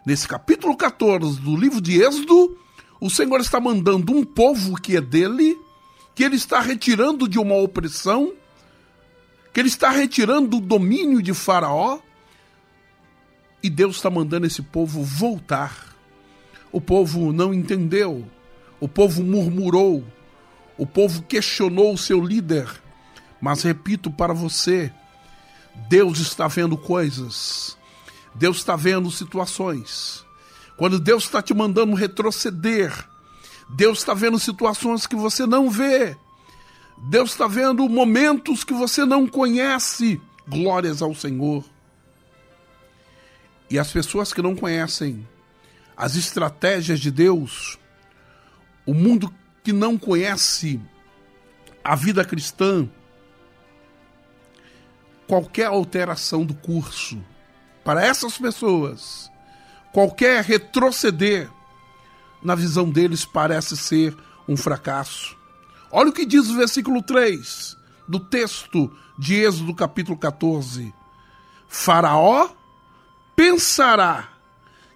Nesse 0.05 0.27
capítulo 0.27 0.77
14 0.77 1.41
do 1.41 1.57
livro 1.57 1.81
de 1.81 2.03
Êxodo, 2.03 2.59
o 3.01 3.11
Senhor 3.11 3.41
está 3.41 3.61
mandando 3.61 4.13
um 4.13 4.25
povo 4.25 4.81
que 4.81 4.97
é 4.97 5.01
dele, 5.01 5.57
que 6.15 6.25
ele 6.25 6.37
está 6.37 6.61
retirando 6.61 7.29
de 7.29 7.39
uma 7.39 7.55
opressão, 7.55 8.33
que 9.53 9.61
ele 9.61 9.69
está 9.69 9.91
retirando 9.91 10.49
do 10.49 10.61
domínio 10.61 11.23
de 11.23 11.35
Faraó, 11.35 11.99
e 13.63 13.69
Deus 13.69 13.97
está 13.97 14.09
mandando 14.09 14.47
esse 14.47 14.63
povo 14.63 15.03
voltar. 15.03 15.95
O 16.73 16.81
povo 16.81 17.33
não 17.33 17.53
entendeu, 17.53 18.27
o 18.79 18.89
povo 18.89 19.23
murmurou, 19.23 20.05
o 20.79 20.87
povo 20.87 21.23
questionou 21.23 21.93
o 21.93 21.99
seu 21.99 22.25
líder. 22.25 22.69
Mas 23.41 23.63
repito 23.63 24.11
para 24.11 24.33
você: 24.33 24.93
Deus 25.89 26.19
está 26.19 26.49
vendo 26.49 26.77
coisas, 26.77 27.77
Deus 28.35 28.59
está 28.59 28.77
vendo 28.77 29.11
situações. 29.11 30.25
Quando 30.77 30.99
Deus 30.99 31.25
está 31.25 31.43
te 31.43 31.53
mandando 31.53 31.95
retroceder, 31.95 32.93
Deus 33.69 33.99
está 33.99 34.15
vendo 34.15 34.39
situações 34.39 35.07
que 35.07 35.15
você 35.15 35.47
não 35.47 35.71
vê. 35.71 36.17
Deus 36.97 37.31
está 37.31 37.47
vendo 37.47 37.89
momentos 37.89 38.65
que 38.65 38.73
você 38.73 39.05
não 39.05 39.27
conhece. 39.27 40.21
Glórias 40.49 41.03
ao 41.03 41.15
Senhor. 41.15 41.65
E 43.69 43.79
as 43.79 43.93
pessoas 43.93 44.33
que 44.33 44.43
não 44.43 44.57
conhecem 44.57 45.27
as 45.97 46.17
estratégias 46.17 46.99
de 46.99 47.11
Deus, 47.11 47.79
o 48.87 48.95
mundo 48.95 49.33
que 49.63 49.73
não 49.73 49.99
conhece 49.99 50.81
a 51.85 51.95
vida 51.95 52.25
cristã, 52.25 52.89
qualquer 55.31 55.67
alteração 55.67 56.45
do 56.45 56.55
curso 56.55 57.25
para 57.85 58.05
essas 58.05 58.37
pessoas, 58.37 59.31
qualquer 59.93 60.43
retroceder, 60.43 61.49
na 62.43 62.57
visão 62.57 62.91
deles 62.91 63.25
parece 63.25 63.77
ser 63.77 64.17
um 64.49 64.57
fracasso. 64.57 65.37
Olha 65.89 66.11
o 66.11 66.13
que 66.13 66.27
diz 66.27 66.49
o 66.49 66.57
versículo 66.57 67.01
3 67.01 67.77
do 68.09 68.19
texto 68.19 68.93
de 69.17 69.37
Êxodo 69.37 69.73
capítulo 69.73 70.19
14. 70.19 70.93
Faraó 71.69 72.49
pensará 73.37 74.31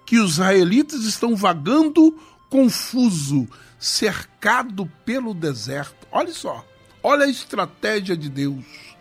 que 0.05 0.19
os 0.19 0.33
israelitas 0.33 1.05
estão 1.05 1.33
vagando 1.33 2.19
confuso, 2.49 3.47
cercado 3.79 4.85
pelo 5.05 5.33
deserto. 5.33 6.05
Olha 6.11 6.33
só, 6.33 6.65
olha 7.01 7.23
a 7.23 7.29
estratégia 7.29 8.17
de 8.17 8.27
Deus. 8.27 8.94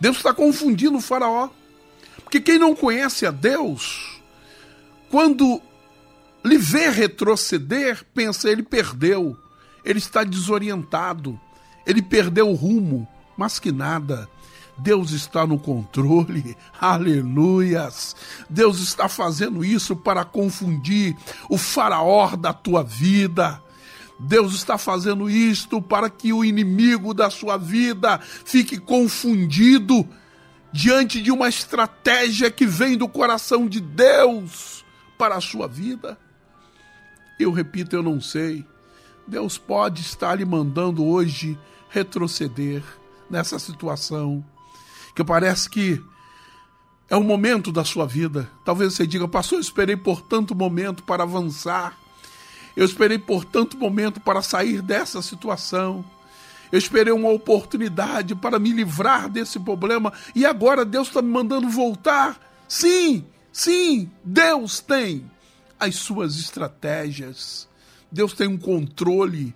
Deus 0.00 0.16
está 0.16 0.32
confundindo 0.32 0.96
o 0.96 1.00
Faraó. 1.00 1.50
Porque 2.22 2.40
quem 2.40 2.58
não 2.58 2.74
conhece 2.74 3.26
a 3.26 3.30
Deus, 3.30 4.20
quando 5.10 5.60
lhe 6.44 6.56
vê 6.56 6.88
retroceder, 6.88 8.04
pensa, 8.14 8.48
ele 8.48 8.62
perdeu, 8.62 9.36
ele 9.84 9.98
está 9.98 10.22
desorientado, 10.24 11.38
ele 11.86 12.00
perdeu 12.00 12.48
o 12.48 12.54
rumo, 12.54 13.06
mas 13.36 13.58
que 13.58 13.72
nada. 13.72 14.28
Deus 14.78 15.10
está 15.10 15.46
no 15.46 15.58
controle, 15.58 16.56
aleluias. 16.80 18.16
Deus 18.48 18.80
está 18.80 19.08
fazendo 19.08 19.64
isso 19.64 19.94
para 19.94 20.24
confundir 20.24 21.16
o 21.48 21.58
faraó 21.58 22.34
da 22.36 22.52
tua 22.52 22.82
vida. 22.82 23.60
Deus 24.20 24.54
está 24.54 24.76
fazendo 24.76 25.30
isto 25.30 25.80
para 25.80 26.10
que 26.10 26.32
o 26.32 26.44
inimigo 26.44 27.14
da 27.14 27.30
sua 27.30 27.56
vida 27.56 28.18
fique 28.18 28.78
confundido 28.78 30.06
diante 30.72 31.20
de 31.22 31.32
uma 31.32 31.48
estratégia 31.48 32.50
que 32.50 32.66
vem 32.66 32.96
do 32.96 33.08
coração 33.08 33.66
de 33.66 33.80
Deus 33.80 34.84
para 35.16 35.36
a 35.36 35.40
sua 35.40 35.66
vida. 35.66 36.18
Eu 37.38 37.50
repito, 37.50 37.96
eu 37.96 38.02
não 38.02 38.20
sei. 38.20 38.64
Deus 39.26 39.56
pode 39.56 40.02
estar 40.02 40.34
lhe 40.34 40.44
mandando 40.44 41.04
hoje 41.04 41.58
retroceder 41.88 42.82
nessa 43.28 43.58
situação 43.58 44.44
que 45.14 45.24
parece 45.24 45.68
que 45.68 46.02
é 47.08 47.16
o 47.16 47.22
momento 47.22 47.72
da 47.72 47.84
sua 47.84 48.06
vida. 48.06 48.48
Talvez 48.64 48.94
você 48.94 49.06
diga, 49.06 49.26
pastor, 49.26 49.56
eu 49.56 49.60
esperei 49.60 49.96
por 49.96 50.20
tanto 50.20 50.54
momento 50.54 51.02
para 51.02 51.24
avançar. 51.24 51.96
Eu 52.76 52.84
esperei 52.84 53.18
por 53.18 53.44
tanto 53.44 53.76
momento 53.76 54.20
para 54.20 54.42
sair 54.42 54.80
dessa 54.80 55.20
situação. 55.22 56.04
Eu 56.70 56.78
esperei 56.78 57.12
uma 57.12 57.30
oportunidade 57.30 58.34
para 58.34 58.58
me 58.58 58.72
livrar 58.72 59.28
desse 59.28 59.58
problema 59.58 60.12
e 60.34 60.46
agora 60.46 60.84
Deus 60.84 61.08
está 61.08 61.20
me 61.20 61.30
mandando 61.30 61.68
voltar. 61.68 62.38
Sim, 62.68 63.24
sim, 63.52 64.08
Deus 64.22 64.78
tem 64.78 65.28
as 65.78 65.96
suas 65.96 66.38
estratégias. 66.38 67.68
Deus 68.12 68.32
tem 68.32 68.46
um 68.46 68.58
controle 68.58 69.54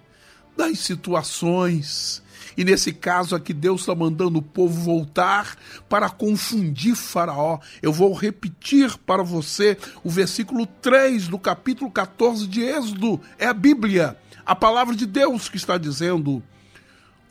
das 0.57 0.81
situações. 0.81 2.23
E 2.57 2.65
nesse 2.65 2.93
caso 2.93 3.35
aqui, 3.35 3.53
Deus 3.53 3.81
está 3.81 3.95
mandando 3.95 4.39
o 4.39 4.43
povo 4.43 4.81
voltar 4.81 5.57
para 5.89 6.09
confundir 6.09 6.95
Faraó. 6.95 7.59
Eu 7.83 7.93
vou 7.93 8.13
repetir 8.13 8.97
para 8.99 9.23
você 9.23 9.77
o 10.03 10.11
versículo 10.11 10.67
3 10.67 11.29
do 11.29 11.39
capítulo 11.39 11.91
14 11.91 12.47
de 12.47 12.63
Êxodo. 12.63 13.21
É 13.39 13.47
a 13.47 13.55
Bíblia, 13.55 14.17
a 14.47 14.55
palavra 14.55 14.95
de 14.95 15.07
Deus 15.07 15.49
que 15.49 15.57
está 15.57 15.77
dizendo. 15.77 16.43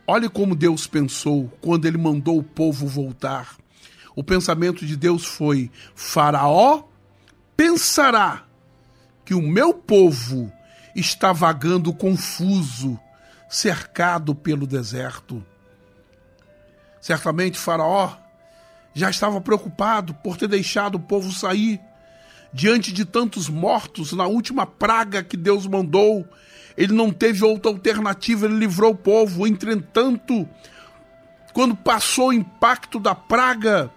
Olhe 0.05 0.27
como 0.27 0.55
Deus 0.55 0.85
pensou 0.85 1.51
quando 1.61 1.85
ele 1.85 1.97
mandou 1.97 2.37
o 2.37 2.43
povo 2.43 2.87
voltar. 2.87 3.55
O 4.15 4.23
pensamento 4.23 4.85
de 4.85 4.97
Deus 4.97 5.25
foi: 5.25 5.71
Faraó 5.95 6.83
pensará 7.55 8.45
que 9.23 9.33
o 9.33 9.41
meu 9.41 9.73
povo 9.73 10.51
está 10.95 11.31
vagando 11.31 11.93
confuso 11.93 12.99
cercado 13.53 14.33
pelo 14.33 14.65
deserto. 14.65 15.45
Certamente 16.99 17.59
Faraó 17.59 18.15
já 18.95 19.11
estava 19.11 19.39
preocupado 19.39 20.13
por 20.15 20.37
ter 20.37 20.47
deixado 20.47 20.95
o 20.95 20.99
povo 20.99 21.31
sair 21.31 21.79
diante 22.51 22.91
de 22.91 23.05
tantos 23.05 23.47
mortos 23.49 24.11
na 24.13 24.25
última 24.25 24.65
praga 24.65 25.23
que 25.23 25.37
Deus 25.37 25.67
mandou. 25.67 26.27
Ele 26.75 26.93
não 26.93 27.11
teve 27.11 27.45
outra 27.45 27.71
alternativa, 27.71 28.47
ele 28.47 28.57
livrou 28.57 28.91
o 28.91 28.97
povo. 28.97 29.45
Entretanto, 29.45 30.49
quando 31.53 31.75
passou 31.75 32.29
o 32.29 32.33
impacto 32.33 32.99
da 32.99 33.13
praga, 33.13 33.91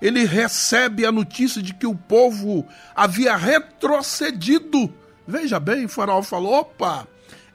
ele 0.00 0.24
recebe 0.24 1.04
a 1.04 1.12
notícia 1.12 1.60
de 1.60 1.74
que 1.74 1.86
o 1.86 1.94
povo 1.94 2.66
havia 2.96 3.36
retrocedido. 3.36 4.92
Veja 5.26 5.60
bem, 5.60 5.84
o 5.84 5.90
faraó 5.90 6.22
falou: 6.22 6.54
opa, 6.54 7.06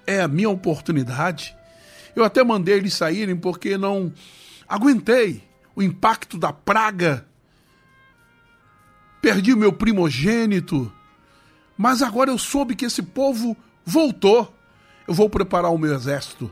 é 0.10 0.22
a 0.22 0.28
minha 0.28 0.50
oportunidade. 0.50 1.56
Eu 2.16 2.24
até 2.24 2.44
mandei 2.44 2.76
eles 2.76 2.96
saírem 2.96 3.36
porque 3.36 3.78
não 3.78 4.12
aguentei 4.68 5.44
o 5.76 5.84
impacto 5.84 6.36
da 6.36 6.52
praga. 6.52 7.28
Perdi 9.22 9.54
o 9.54 9.58
meu 9.58 9.72
primogênito. 9.72 10.92
Mas 11.78 12.02
agora 12.02 12.32
eu 12.32 12.40
soube 12.40 12.76
que 12.76 12.86
esse 12.86 13.04
povo 13.04 13.56
voltou. 13.86 14.52
Eu 15.08 15.14
vou 15.14 15.30
preparar 15.30 15.72
o 15.72 15.78
meu 15.78 15.94
exército. 15.94 16.52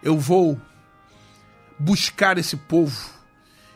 Eu 0.00 0.16
vou 0.16 0.60
buscar 1.76 2.38
esse 2.38 2.56
povo. 2.56 3.10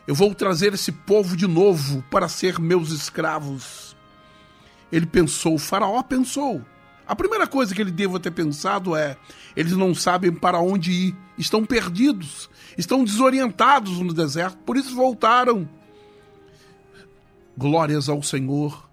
Eu 0.07 0.15
vou 0.15 0.33
trazer 0.33 0.73
esse 0.73 0.91
povo 0.91 1.35
de 1.35 1.47
novo 1.47 2.01
para 2.09 2.29
ser 2.29 2.59
meus 2.59 2.91
escravos. 2.91 3.95
Ele 4.89 5.05
pensou, 5.05 5.55
o 5.55 5.59
Faraó 5.59 6.01
pensou. 6.01 6.61
A 7.11 7.15
primeira 7.15 7.45
coisa 7.45 7.75
que 7.75 7.81
ele 7.81 7.91
deva 7.91 8.21
ter 8.21 8.31
pensado 8.31 8.95
é: 8.95 9.17
eles 9.53 9.73
não 9.73 9.93
sabem 9.93 10.31
para 10.31 10.61
onde 10.61 10.91
ir, 10.91 11.15
estão 11.37 11.65
perdidos, 11.65 12.49
estão 12.77 13.03
desorientados 13.03 13.99
no 13.99 14.13
deserto, 14.13 14.59
por 14.59 14.77
isso 14.77 14.95
voltaram. 14.95 15.67
Glórias 17.57 18.07
ao 18.07 18.23
Senhor. 18.23 18.89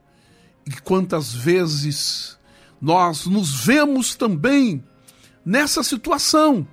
E 0.66 0.72
quantas 0.80 1.32
vezes 1.32 2.36
nós 2.82 3.24
nos 3.24 3.64
vemos 3.64 4.16
também 4.16 4.82
nessa 5.46 5.84
situação 5.84 6.66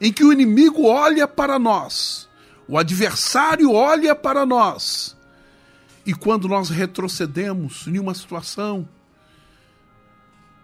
em 0.00 0.10
que 0.10 0.24
o 0.24 0.32
inimigo 0.32 0.86
olha 0.86 1.28
para 1.28 1.58
nós, 1.58 2.26
o 2.66 2.78
adversário 2.78 3.72
olha 3.72 4.14
para 4.14 4.46
nós, 4.46 5.14
e 6.06 6.14
quando 6.14 6.48
nós 6.48 6.70
retrocedemos 6.70 7.86
em 7.86 7.98
uma 7.98 8.14
situação, 8.14 8.88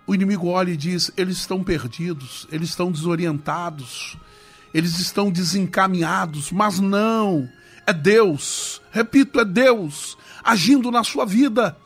o 0.07 0.15
inimigo 0.15 0.49
olha 0.49 0.71
e 0.71 0.77
diz: 0.77 1.11
eles 1.17 1.39
estão 1.39 1.63
perdidos, 1.63 2.47
eles 2.51 2.71
estão 2.71 2.91
desorientados, 2.91 4.17
eles 4.73 4.99
estão 4.99 5.31
desencaminhados, 5.31 6.51
mas 6.51 6.79
não, 6.81 7.49
é 7.87 7.93
Deus, 7.93 8.83
repito, 8.91 9.41
é 9.41 9.45
Deus 9.45 10.17
agindo 10.43 10.91
na 10.91 11.03
sua 11.03 11.25
vida. 11.25 11.77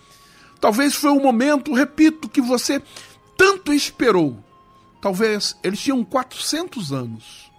Talvez 0.61 0.95
foi 0.97 1.11
um 1.11 1.23
momento, 1.23 1.73
repito, 1.73 2.29
que 2.29 2.41
você 2.41 2.83
tanto 3.37 3.73
esperou. 3.73 4.43
Talvez 5.01 5.57
eles 5.63 5.81
tinham 5.81 6.05
400 6.05 6.93
anos 6.93 7.53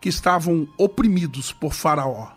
que 0.00 0.08
estavam 0.08 0.66
oprimidos 0.78 1.52
por 1.52 1.74
Faraó. 1.74 2.30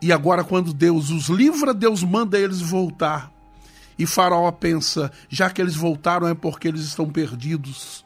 E 0.00 0.12
agora, 0.12 0.44
quando 0.44 0.72
Deus 0.72 1.10
os 1.10 1.28
livra, 1.28 1.74
Deus 1.74 2.02
manda 2.04 2.38
eles 2.38 2.60
voltar. 2.60 3.31
E 3.98 4.06
Faraó 4.06 4.50
pensa: 4.50 5.10
já 5.28 5.50
que 5.50 5.60
eles 5.60 5.74
voltaram 5.74 6.26
é 6.28 6.34
porque 6.34 6.68
eles 6.68 6.82
estão 6.82 7.08
perdidos. 7.08 8.04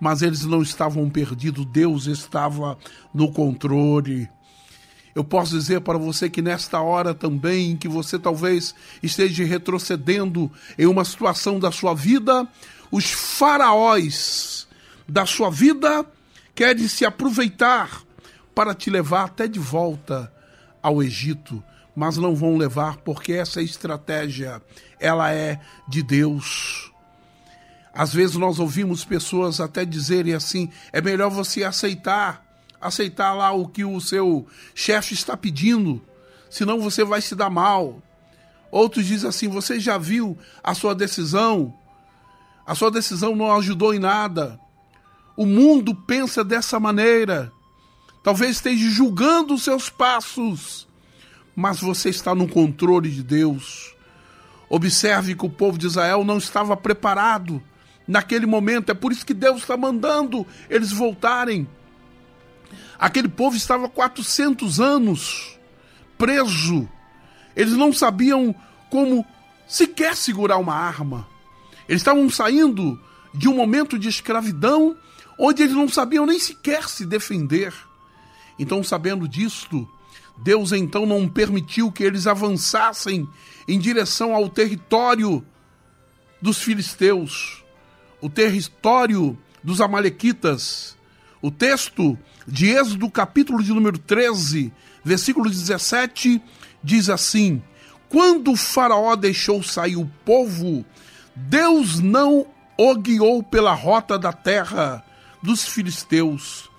Mas 0.00 0.22
eles 0.22 0.44
não 0.44 0.60
estavam 0.60 1.08
perdidos, 1.08 1.64
Deus 1.66 2.06
estava 2.06 2.76
no 3.12 3.32
controle. 3.32 4.28
Eu 5.14 5.22
posso 5.22 5.56
dizer 5.56 5.80
para 5.80 5.96
você 5.96 6.28
que 6.28 6.42
nesta 6.42 6.80
hora 6.80 7.14
também, 7.14 7.76
que 7.76 7.86
você 7.86 8.18
talvez 8.18 8.74
esteja 9.00 9.44
retrocedendo 9.44 10.50
em 10.76 10.86
uma 10.86 11.04
situação 11.04 11.60
da 11.60 11.70
sua 11.70 11.94
vida, 11.94 12.46
os 12.90 13.12
faraós 13.12 14.66
da 15.08 15.24
sua 15.24 15.50
vida 15.50 16.04
querem 16.54 16.88
se 16.88 17.04
aproveitar 17.04 18.02
para 18.54 18.74
te 18.74 18.90
levar 18.90 19.24
até 19.24 19.46
de 19.46 19.60
volta 19.60 20.32
ao 20.82 21.02
Egito, 21.02 21.62
mas 21.94 22.16
não 22.16 22.34
vão 22.34 22.56
levar 22.56 22.96
porque 22.98 23.32
essa 23.32 23.62
estratégia 23.62 24.60
ela 24.98 25.32
é 25.32 25.60
de 25.88 26.02
Deus. 26.02 26.90
Às 27.92 28.12
vezes 28.12 28.36
nós 28.36 28.58
ouvimos 28.58 29.04
pessoas 29.04 29.60
até 29.60 29.84
dizerem 29.84 30.34
assim: 30.34 30.70
é 30.92 31.00
melhor 31.00 31.30
você 31.30 31.64
aceitar 31.64 32.44
aceitar 32.84 33.32
lá 33.32 33.50
o 33.50 33.66
que 33.66 33.82
o 33.82 33.98
seu 33.98 34.46
chefe 34.74 35.14
está 35.14 35.34
pedindo, 35.34 36.02
senão 36.50 36.78
você 36.78 37.02
vai 37.02 37.22
se 37.22 37.34
dar 37.34 37.48
mal. 37.48 38.02
Outros 38.70 39.06
dizem 39.06 39.28
assim: 39.28 39.48
você 39.48 39.80
já 39.80 39.96
viu 39.96 40.36
a 40.62 40.74
sua 40.74 40.94
decisão? 40.94 41.74
A 42.66 42.74
sua 42.74 42.90
decisão 42.90 43.34
não 43.34 43.54
ajudou 43.56 43.94
em 43.94 43.98
nada. 43.98 44.60
O 45.36 45.46
mundo 45.46 45.94
pensa 45.94 46.44
dessa 46.44 46.78
maneira. 46.78 47.50
Talvez 48.22 48.56
esteja 48.56 48.88
julgando 48.90 49.54
os 49.54 49.64
seus 49.64 49.90
passos, 49.90 50.88
mas 51.54 51.80
você 51.80 52.08
está 52.08 52.34
no 52.34 52.48
controle 52.48 53.10
de 53.10 53.22
Deus. 53.22 53.94
Observe 54.68 55.34
que 55.34 55.46
o 55.46 55.50
povo 55.50 55.78
de 55.78 55.86
Israel 55.86 56.24
não 56.24 56.38
estava 56.38 56.76
preparado 56.76 57.62
naquele 58.06 58.46
momento. 58.46 58.90
É 58.90 58.94
por 58.94 59.12
isso 59.12 59.24
que 59.24 59.34
Deus 59.34 59.62
está 59.62 59.76
mandando 59.76 60.46
eles 60.68 60.92
voltarem. 60.92 61.68
Aquele 62.98 63.28
povo 63.28 63.56
estava 63.56 63.88
400 63.88 64.80
anos 64.80 65.58
preso. 66.16 66.88
Eles 67.54 67.74
não 67.74 67.92
sabiam 67.92 68.54
como 68.90 69.24
sequer 69.66 70.16
segurar 70.16 70.58
uma 70.58 70.74
arma. 70.74 71.26
Eles 71.88 72.00
estavam 72.00 72.28
saindo 72.30 73.00
de 73.32 73.48
um 73.48 73.54
momento 73.54 73.98
de 73.98 74.08
escravidão 74.08 74.96
onde 75.38 75.62
eles 75.62 75.74
não 75.74 75.88
sabiam 75.88 76.26
nem 76.26 76.38
sequer 76.38 76.88
se 76.88 77.04
defender. 77.04 77.74
Então, 78.58 78.82
sabendo 78.82 79.28
disto, 79.28 79.88
Deus 80.36 80.72
então 80.72 81.06
não 81.06 81.28
permitiu 81.28 81.90
que 81.92 82.02
eles 82.02 82.26
avançassem 82.26 83.28
em 83.68 83.78
direção 83.78 84.34
ao 84.34 84.48
território 84.48 85.44
dos 86.40 86.58
filisteus, 86.58 87.64
o 88.20 88.28
território 88.28 89.38
dos 89.62 89.80
amalequitas. 89.80 90.96
O 91.40 91.50
texto 91.50 92.18
de 92.46 92.70
Êxodo, 92.70 93.10
capítulo 93.10 93.62
de 93.62 93.72
número 93.72 93.98
13, 93.98 94.72
versículo 95.02 95.48
17, 95.48 96.42
diz 96.82 97.08
assim: 97.08 97.62
Quando 98.08 98.52
o 98.52 98.56
Faraó 98.56 99.16
deixou 99.16 99.62
sair 99.62 99.96
o 99.96 100.10
povo, 100.24 100.84
Deus 101.34 102.00
não 102.00 102.46
o 102.76 102.94
guiou 102.96 103.42
pela 103.42 103.72
rota 103.72 104.18
da 104.18 104.32
terra 104.32 105.04
dos 105.42 105.64
filisteus, 105.64 106.70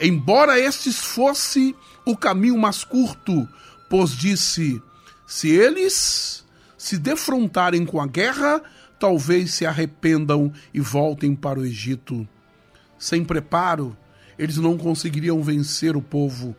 embora 0.00 0.58
estes 0.58 0.98
fosse 0.98 1.74
o 2.10 2.16
caminho 2.16 2.58
mais 2.58 2.84
curto, 2.84 3.48
pois 3.88 4.10
disse: 4.10 4.82
Se 5.26 5.48
eles 5.48 6.44
se 6.76 6.98
defrontarem 6.98 7.84
com 7.84 8.00
a 8.00 8.06
guerra, 8.06 8.62
talvez 8.98 9.54
se 9.54 9.66
arrependam 9.66 10.52
e 10.72 10.80
voltem 10.80 11.34
para 11.34 11.58
o 11.60 11.64
Egito. 11.64 12.26
Sem 12.98 13.24
preparo, 13.24 13.96
eles 14.38 14.56
não 14.56 14.76
conseguiriam 14.76 15.42
vencer 15.42 15.96
o 15.96 16.02
povo. 16.02 16.54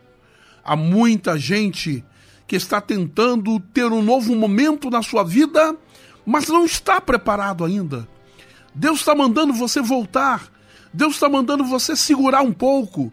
Há 0.64 0.76
muita 0.76 1.38
gente 1.38 2.04
que 2.46 2.56
está 2.56 2.80
tentando 2.80 3.58
ter 3.58 3.86
um 3.86 4.02
novo 4.02 4.34
momento 4.36 4.90
na 4.90 5.02
sua 5.02 5.24
vida, 5.24 5.76
mas 6.24 6.48
não 6.48 6.64
está 6.64 7.00
preparado 7.00 7.64
ainda. 7.64 8.08
Deus 8.74 9.00
está 9.00 9.14
mandando 9.14 9.52
você 9.52 9.80
voltar. 9.80 10.50
Deus 10.92 11.14
está 11.14 11.28
mandando 11.28 11.64
você 11.64 11.96
segurar 11.96 12.42
um 12.42 12.52
pouco. 12.52 13.12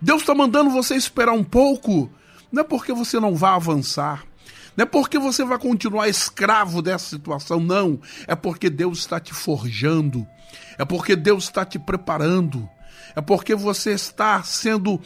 Deus 0.00 0.22
está 0.22 0.34
mandando 0.34 0.70
você 0.70 0.94
esperar 0.94 1.32
um 1.32 1.44
pouco. 1.44 2.10
Não 2.50 2.62
é 2.62 2.64
porque 2.64 2.92
você 2.92 3.18
não 3.20 3.34
vai 3.34 3.52
avançar. 3.52 4.24
Não 4.76 4.84
é 4.84 4.86
porque 4.86 5.18
você 5.18 5.44
vai 5.44 5.58
continuar 5.58 6.08
escravo 6.08 6.80
dessa 6.80 7.10
situação, 7.10 7.60
não. 7.60 8.00
É 8.26 8.34
porque 8.34 8.70
Deus 8.70 8.98
está 8.98 9.18
te 9.18 9.34
forjando. 9.34 10.26
É 10.78 10.84
porque 10.84 11.16
Deus 11.16 11.44
está 11.44 11.64
te 11.64 11.78
preparando 11.78 12.68
é 13.18 13.20
porque 13.20 13.54
você 13.54 13.92
está 13.92 14.42
sendo 14.44 15.00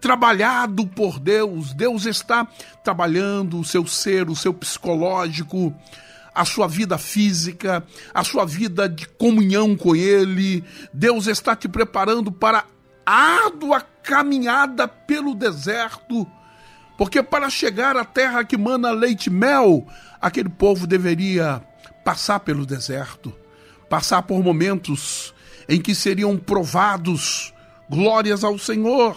trabalhado 0.00 0.86
por 0.86 1.18
Deus. 1.18 1.74
Deus 1.74 2.06
está 2.06 2.48
trabalhando 2.82 3.60
o 3.60 3.64
seu 3.64 3.86
ser, 3.86 4.30
o 4.30 4.34
seu 4.34 4.54
psicológico, 4.54 5.74
a 6.34 6.46
sua 6.46 6.66
vida 6.66 6.96
física, 6.96 7.84
a 8.14 8.24
sua 8.24 8.46
vida 8.46 8.88
de 8.88 9.06
comunhão 9.06 9.76
com 9.76 9.94
Ele. 9.94 10.64
Deus 10.92 11.26
está 11.26 11.54
te 11.54 11.68
preparando 11.68 12.30
para 12.32 12.64
a 13.04 13.44
árdua 13.44 13.84
caminhada 14.08 14.88
pelo 14.88 15.34
deserto. 15.34 16.26
Porque 16.96 17.22
para 17.22 17.50
chegar 17.50 17.94
à 17.94 18.06
terra 18.06 18.42
que 18.42 18.56
mana 18.56 18.90
leite 18.90 19.26
e 19.26 19.30
mel, 19.30 19.86
aquele 20.18 20.48
povo 20.48 20.86
deveria 20.86 21.62
passar 22.02 22.40
pelo 22.40 22.64
deserto, 22.64 23.36
passar 23.90 24.22
por 24.22 24.42
momentos 24.42 25.34
em 25.68 25.78
que 25.78 25.94
seriam 25.94 26.38
provados 26.38 27.52
Glórias 27.90 28.44
ao 28.44 28.58
Senhor! 28.58 29.16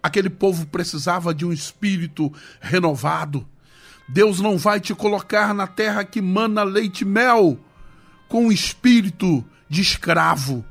Aquele 0.00 0.30
povo 0.30 0.66
precisava 0.66 1.34
de 1.34 1.44
um 1.44 1.52
espírito 1.52 2.32
renovado. 2.60 3.46
Deus 4.08 4.40
não 4.40 4.56
vai 4.56 4.80
te 4.80 4.94
colocar 4.94 5.52
na 5.52 5.66
terra 5.66 6.04
que 6.04 6.22
mana 6.22 6.62
leite 6.62 7.02
e 7.02 7.04
mel 7.04 7.58
com 8.28 8.46
um 8.46 8.52
espírito 8.52 9.44
de 9.68 9.80
escravo. 9.80 10.64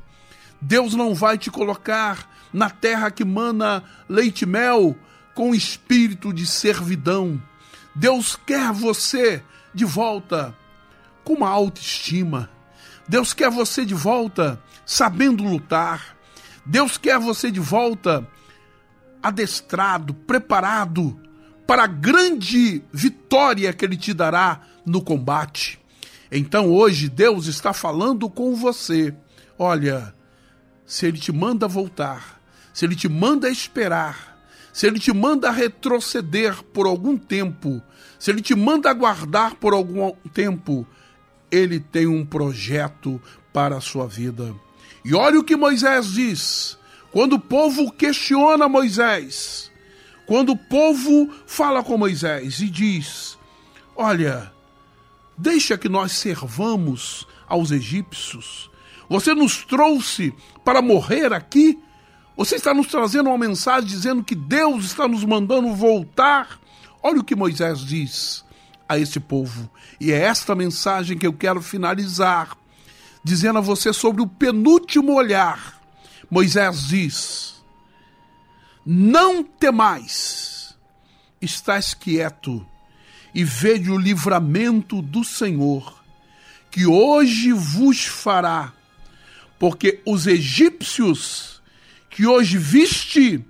Deus 0.60 0.94
não 0.94 1.14
vai 1.14 1.38
te 1.38 1.50
colocar 1.50 2.27
na 2.52 2.70
terra 2.70 3.10
que 3.10 3.24
mana 3.24 3.82
leite 4.08 4.42
e 4.42 4.46
mel 4.46 4.96
com 5.34 5.54
espírito 5.54 6.32
de 6.32 6.46
servidão. 6.46 7.40
Deus 7.94 8.36
quer 8.36 8.72
você 8.72 9.42
de 9.74 9.84
volta 9.84 10.56
com 11.24 11.34
uma 11.34 11.48
autoestima. 11.48 12.50
Deus 13.08 13.32
quer 13.32 13.50
você 13.50 13.84
de 13.84 13.94
volta 13.94 14.60
sabendo 14.84 15.44
lutar. 15.44 16.16
Deus 16.64 16.98
quer 16.98 17.18
você 17.18 17.50
de 17.50 17.60
volta 17.60 18.26
adestrado, 19.22 20.14
preparado 20.14 21.20
para 21.66 21.84
a 21.84 21.86
grande 21.86 22.82
vitória 22.92 23.72
que 23.72 23.84
Ele 23.84 23.96
te 23.96 24.14
dará 24.14 24.62
no 24.86 25.02
combate. 25.02 25.78
Então 26.30 26.70
hoje 26.70 27.08
Deus 27.08 27.46
está 27.46 27.72
falando 27.72 28.28
com 28.28 28.54
você. 28.54 29.14
Olha, 29.58 30.14
se 30.86 31.06
Ele 31.06 31.18
te 31.18 31.32
manda 31.32 31.68
voltar, 31.68 32.37
se 32.78 32.84
Ele 32.84 32.94
te 32.94 33.08
manda 33.08 33.50
esperar, 33.50 34.38
se 34.72 34.86
Ele 34.86 35.00
te 35.00 35.12
manda 35.12 35.50
retroceder 35.50 36.62
por 36.62 36.86
algum 36.86 37.18
tempo, 37.18 37.82
se 38.20 38.30
Ele 38.30 38.40
te 38.40 38.54
manda 38.54 38.88
aguardar 38.88 39.56
por 39.56 39.72
algum 39.72 40.12
tempo, 40.32 40.86
Ele 41.50 41.80
tem 41.80 42.06
um 42.06 42.24
projeto 42.24 43.20
para 43.52 43.78
a 43.78 43.80
sua 43.80 44.06
vida. 44.06 44.54
E 45.04 45.12
olha 45.12 45.40
o 45.40 45.42
que 45.42 45.56
Moisés 45.56 46.12
diz. 46.12 46.78
Quando 47.10 47.32
o 47.32 47.40
povo 47.40 47.90
questiona 47.90 48.68
Moisés, 48.68 49.72
quando 50.24 50.52
o 50.52 50.56
povo 50.56 51.34
fala 51.48 51.82
com 51.82 51.98
Moisés 51.98 52.60
e 52.60 52.70
diz: 52.70 53.36
Olha, 53.96 54.52
deixa 55.36 55.76
que 55.76 55.88
nós 55.88 56.12
servamos 56.12 57.26
aos 57.48 57.72
egípcios. 57.72 58.70
Você 59.08 59.34
nos 59.34 59.64
trouxe 59.64 60.32
para 60.64 60.80
morrer 60.80 61.32
aqui? 61.32 61.76
Você 62.38 62.54
está 62.54 62.72
nos 62.72 62.86
trazendo 62.86 63.30
uma 63.30 63.36
mensagem 63.36 63.88
dizendo 63.88 64.22
que 64.22 64.36
Deus 64.36 64.84
está 64.84 65.08
nos 65.08 65.24
mandando 65.24 65.74
voltar? 65.74 66.60
Olha 67.02 67.18
o 67.18 67.24
que 67.24 67.34
Moisés 67.34 67.80
diz 67.80 68.44
a 68.88 68.96
esse 68.96 69.18
povo. 69.18 69.68
E 70.00 70.12
é 70.12 70.20
esta 70.20 70.54
mensagem 70.54 71.18
que 71.18 71.26
eu 71.26 71.32
quero 71.32 71.60
finalizar 71.60 72.56
dizendo 73.24 73.58
a 73.58 73.60
você 73.60 73.92
sobre 73.92 74.22
o 74.22 74.26
penúltimo 74.28 75.14
olhar. 75.14 75.82
Moisés 76.30 76.86
diz: 76.86 77.56
Não 78.86 79.42
temais, 79.42 80.76
estás 81.42 81.92
quieto 81.92 82.64
e 83.34 83.42
vede 83.42 83.90
o 83.90 83.98
livramento 83.98 85.02
do 85.02 85.24
Senhor, 85.24 86.04
que 86.70 86.86
hoje 86.86 87.52
vos 87.52 88.06
fará, 88.06 88.72
porque 89.58 90.00
os 90.06 90.28
egípcios 90.28 91.57
que 92.18 92.26
hoje 92.26 92.58
viste, 92.58 93.46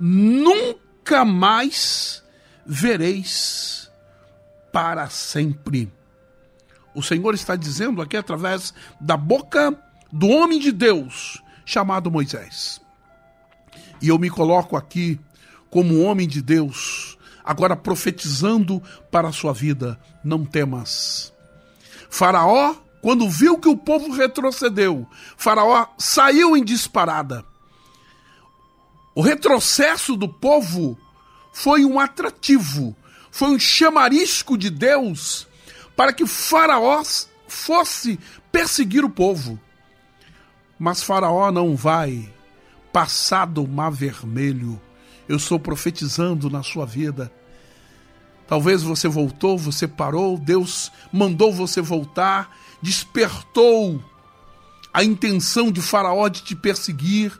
nunca 0.00 1.24
mais 1.24 2.20
vereis 2.66 3.88
para 4.72 5.08
sempre. 5.08 5.88
O 6.96 7.00
Senhor 7.00 7.32
está 7.32 7.54
dizendo 7.54 8.02
aqui 8.02 8.16
através 8.16 8.74
da 9.00 9.16
boca 9.16 9.72
do 10.10 10.26
homem 10.30 10.58
de 10.58 10.72
Deus 10.72 11.40
chamado 11.64 12.10
Moisés. 12.10 12.80
E 14.00 14.08
eu 14.08 14.18
me 14.18 14.28
coloco 14.28 14.76
aqui 14.76 15.20
como 15.70 16.02
homem 16.02 16.26
de 16.26 16.42
Deus, 16.42 17.16
agora 17.44 17.76
profetizando 17.76 18.82
para 19.12 19.28
a 19.28 19.32
sua 19.32 19.52
vida: 19.52 19.96
não 20.24 20.44
temas. 20.44 21.32
Faraó, 22.10 22.74
quando 23.00 23.30
viu 23.30 23.60
que 23.60 23.68
o 23.68 23.76
povo 23.76 24.10
retrocedeu, 24.10 25.08
Faraó 25.36 25.86
saiu 25.96 26.56
em 26.56 26.64
disparada. 26.64 27.51
O 29.14 29.20
retrocesso 29.20 30.16
do 30.16 30.28
povo 30.28 30.98
foi 31.52 31.84
um 31.84 32.00
atrativo, 32.00 32.96
foi 33.30 33.50
um 33.50 33.58
chamarisco 33.58 34.56
de 34.56 34.70
Deus 34.70 35.46
para 35.96 36.12
que 36.12 36.26
Faraó 36.26 37.02
fosse 37.46 38.18
perseguir 38.50 39.04
o 39.04 39.10
povo. 39.10 39.60
Mas 40.78 41.02
Faraó 41.02 41.52
não 41.52 41.76
vai 41.76 42.32
passar 42.92 43.46
do 43.46 43.66
mar 43.66 43.90
vermelho. 43.90 44.80
Eu 45.28 45.36
estou 45.36 45.58
profetizando 45.58 46.50
na 46.50 46.62
sua 46.62 46.84
vida. 46.84 47.32
Talvez 48.48 48.82
você 48.82 49.08
voltou, 49.08 49.56
você 49.56 49.86
parou, 49.86 50.36
Deus 50.36 50.90
mandou 51.12 51.52
você 51.52 51.80
voltar, 51.80 52.54
despertou 52.82 54.02
a 54.92 55.04
intenção 55.04 55.70
de 55.70 55.80
Faraó 55.80 56.28
de 56.28 56.42
te 56.42 56.54
perseguir, 56.54 57.38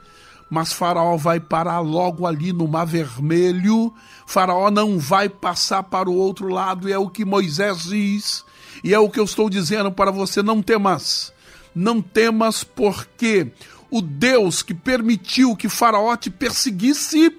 mas 0.52 0.70
Faraó 0.70 1.16
vai 1.16 1.40
parar 1.40 1.80
logo 1.80 2.26
ali 2.26 2.52
no 2.52 2.68
Mar 2.68 2.84
Vermelho. 2.84 3.90
Faraó 4.26 4.70
não 4.70 4.98
vai 4.98 5.26
passar 5.26 5.82
para 5.82 6.10
o 6.10 6.14
outro 6.14 6.46
lado, 6.46 6.86
e 6.86 6.92
é 6.92 6.98
o 6.98 7.08
que 7.08 7.24
Moisés 7.24 7.84
diz, 7.84 8.44
e 8.84 8.92
é 8.92 8.98
o 8.98 9.08
que 9.08 9.18
eu 9.18 9.24
estou 9.24 9.48
dizendo 9.48 9.90
para 9.90 10.10
você: 10.10 10.42
não 10.42 10.60
temas, 10.60 11.32
não 11.74 12.02
temas, 12.02 12.62
porque 12.62 13.50
o 13.90 14.02
Deus 14.02 14.62
que 14.62 14.74
permitiu 14.74 15.56
que 15.56 15.70
Faraó 15.70 16.14
te 16.18 16.28
perseguisse 16.28 17.34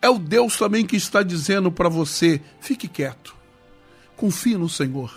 é 0.00 0.08
o 0.08 0.18
Deus 0.18 0.56
também 0.56 0.86
que 0.86 0.96
está 0.96 1.22
dizendo 1.22 1.70
para 1.70 1.90
você: 1.90 2.40
fique 2.58 2.88
quieto, 2.88 3.36
confie 4.16 4.56
no 4.56 4.70
Senhor, 4.70 5.12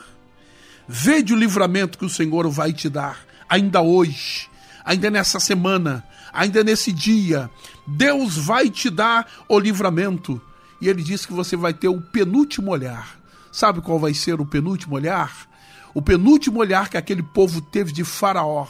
vede 0.86 1.34
o 1.34 1.38
livramento 1.38 1.98
que 1.98 2.06
o 2.06 2.10
Senhor 2.10 2.50
vai 2.50 2.74
te 2.74 2.90
dar, 2.90 3.26
ainda 3.48 3.82
hoje, 3.82 4.50
ainda 4.84 5.10
nessa 5.10 5.40
semana 5.40 6.06
ainda 6.34 6.64
nesse 6.64 6.92
dia, 6.92 7.50
Deus 7.86 8.38
vai 8.38 8.70
te 8.70 8.90
dar 8.90 9.28
o 9.48 9.60
livramento. 9.60 10.42
E 10.82 10.88
ele 10.88 11.04
diz 11.04 11.26
que 11.26 11.34
você 11.34 11.56
vai 11.56 11.74
ter 11.74 11.88
o 11.88 12.02
penúltimo 12.02 12.72
olhar. 12.72 13.20
Sabe 13.52 13.82
qual 13.82 14.00
vai 14.00 14.14
ser 14.14 14.40
o 14.40 14.46
penúltimo 14.46 14.96
olhar? 14.96 15.50
O 15.94 16.02
penúltimo 16.02 16.60
olhar 16.60 16.90
que 16.90 16.98
aquele 16.98 17.24
povo 17.24 17.62
teve 17.62 17.92
de 17.92 18.04
Faraó 18.04 18.68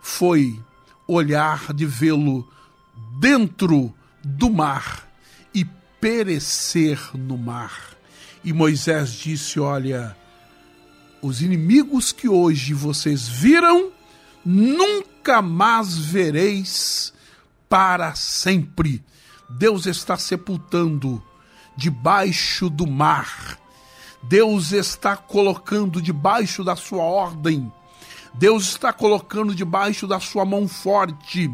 foi 0.00 0.60
olhar 1.06 1.72
de 1.72 1.86
vê-lo 1.86 2.46
dentro 3.18 3.94
do 4.22 4.50
mar 4.50 5.08
e 5.54 5.64
perecer 6.00 7.00
no 7.14 7.36
mar. 7.36 7.96
E 8.44 8.52
Moisés 8.52 9.12
disse: 9.12 9.58
Olha, 9.58 10.16
os 11.22 11.42
inimigos 11.42 12.12
que 12.12 12.28
hoje 12.28 12.74
vocês 12.74 13.26
viram 13.26 13.90
nunca 14.46 15.42
mais 15.42 15.98
vereis 15.98 17.12
para 17.68 18.14
sempre. 18.14 19.04
Deus 19.50 19.86
está 19.86 20.16
sepultando 20.16 21.20
debaixo 21.76 22.70
do 22.70 22.86
mar. 22.86 23.58
Deus 24.22 24.70
está 24.70 25.16
colocando 25.16 26.00
debaixo 26.00 26.62
da 26.62 26.76
sua 26.76 27.02
ordem. 27.02 27.72
Deus 28.34 28.68
está 28.68 28.92
colocando 28.92 29.52
debaixo 29.54 30.06
da 30.06 30.20
sua 30.20 30.44
mão 30.44 30.68
forte. 30.68 31.50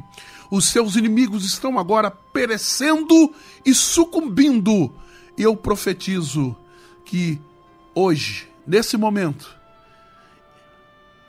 Os 0.50 0.66
seus 0.66 0.94
inimigos 0.94 1.46
estão 1.46 1.78
agora 1.78 2.10
perecendo 2.10 3.34
e 3.64 3.72
sucumbindo. 3.72 4.92
E 5.38 5.42
eu 5.42 5.56
profetizo 5.56 6.54
que 7.06 7.40
hoje, 7.94 8.48
nesse 8.66 8.98
momento, 8.98 9.61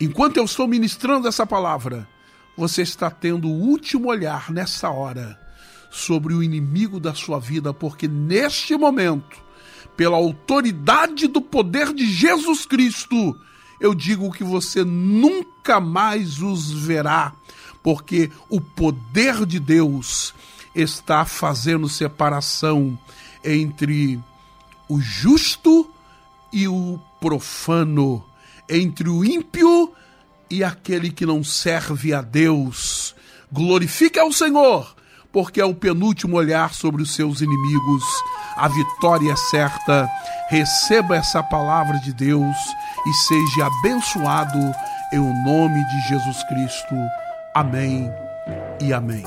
Enquanto 0.03 0.35
eu 0.35 0.43
estou 0.43 0.67
ministrando 0.67 1.29
essa 1.29 1.47
palavra, 1.47 2.05
você 2.57 2.81
está 2.81 3.09
tendo 3.09 3.47
o 3.47 3.57
último 3.57 4.09
olhar 4.09 4.51
nessa 4.51 4.89
hora 4.89 5.39
sobre 5.89 6.33
o 6.33 6.43
inimigo 6.43 6.99
da 6.99 7.13
sua 7.13 7.39
vida, 7.39 7.73
porque 7.73 8.05
neste 8.05 8.75
momento, 8.75 9.37
pela 9.95 10.17
autoridade 10.17 11.25
do 11.25 11.41
poder 11.41 11.93
de 11.93 12.05
Jesus 12.05 12.65
Cristo, 12.65 13.33
eu 13.79 13.95
digo 13.95 14.29
que 14.29 14.43
você 14.43 14.83
nunca 14.83 15.79
mais 15.79 16.41
os 16.41 16.69
verá, 16.69 17.31
porque 17.81 18.29
o 18.49 18.59
poder 18.59 19.45
de 19.45 19.57
Deus 19.57 20.33
está 20.75 21.23
fazendo 21.23 21.87
separação 21.87 22.99
entre 23.41 24.19
o 24.89 24.99
justo 24.99 25.89
e 26.51 26.67
o 26.67 26.99
profano 27.21 28.21
entre 28.69 29.09
o 29.09 29.23
ímpio 29.23 29.93
e 30.49 30.63
aquele 30.63 31.11
que 31.11 31.25
não 31.25 31.43
serve 31.43 32.13
a 32.13 32.21
Deus. 32.21 33.15
Glorifique 33.51 34.19
ao 34.19 34.31
Senhor, 34.31 34.95
porque 35.31 35.61
é 35.61 35.65
o 35.65 35.75
penúltimo 35.75 36.37
olhar 36.37 36.73
sobre 36.73 37.01
os 37.01 37.13
seus 37.15 37.41
inimigos. 37.41 38.03
A 38.55 38.67
vitória 38.67 39.31
é 39.31 39.35
certa. 39.35 40.09
Receba 40.49 41.15
essa 41.15 41.41
palavra 41.41 41.97
de 41.99 42.13
Deus 42.13 42.55
e 43.05 43.13
seja 43.13 43.67
abençoado 43.67 44.59
em 45.11 45.19
o 45.19 45.33
nome 45.43 45.83
de 45.85 46.09
Jesus 46.09 46.43
Cristo. 46.43 46.95
Amém 47.55 48.11
e 48.81 48.93
amém. 48.93 49.23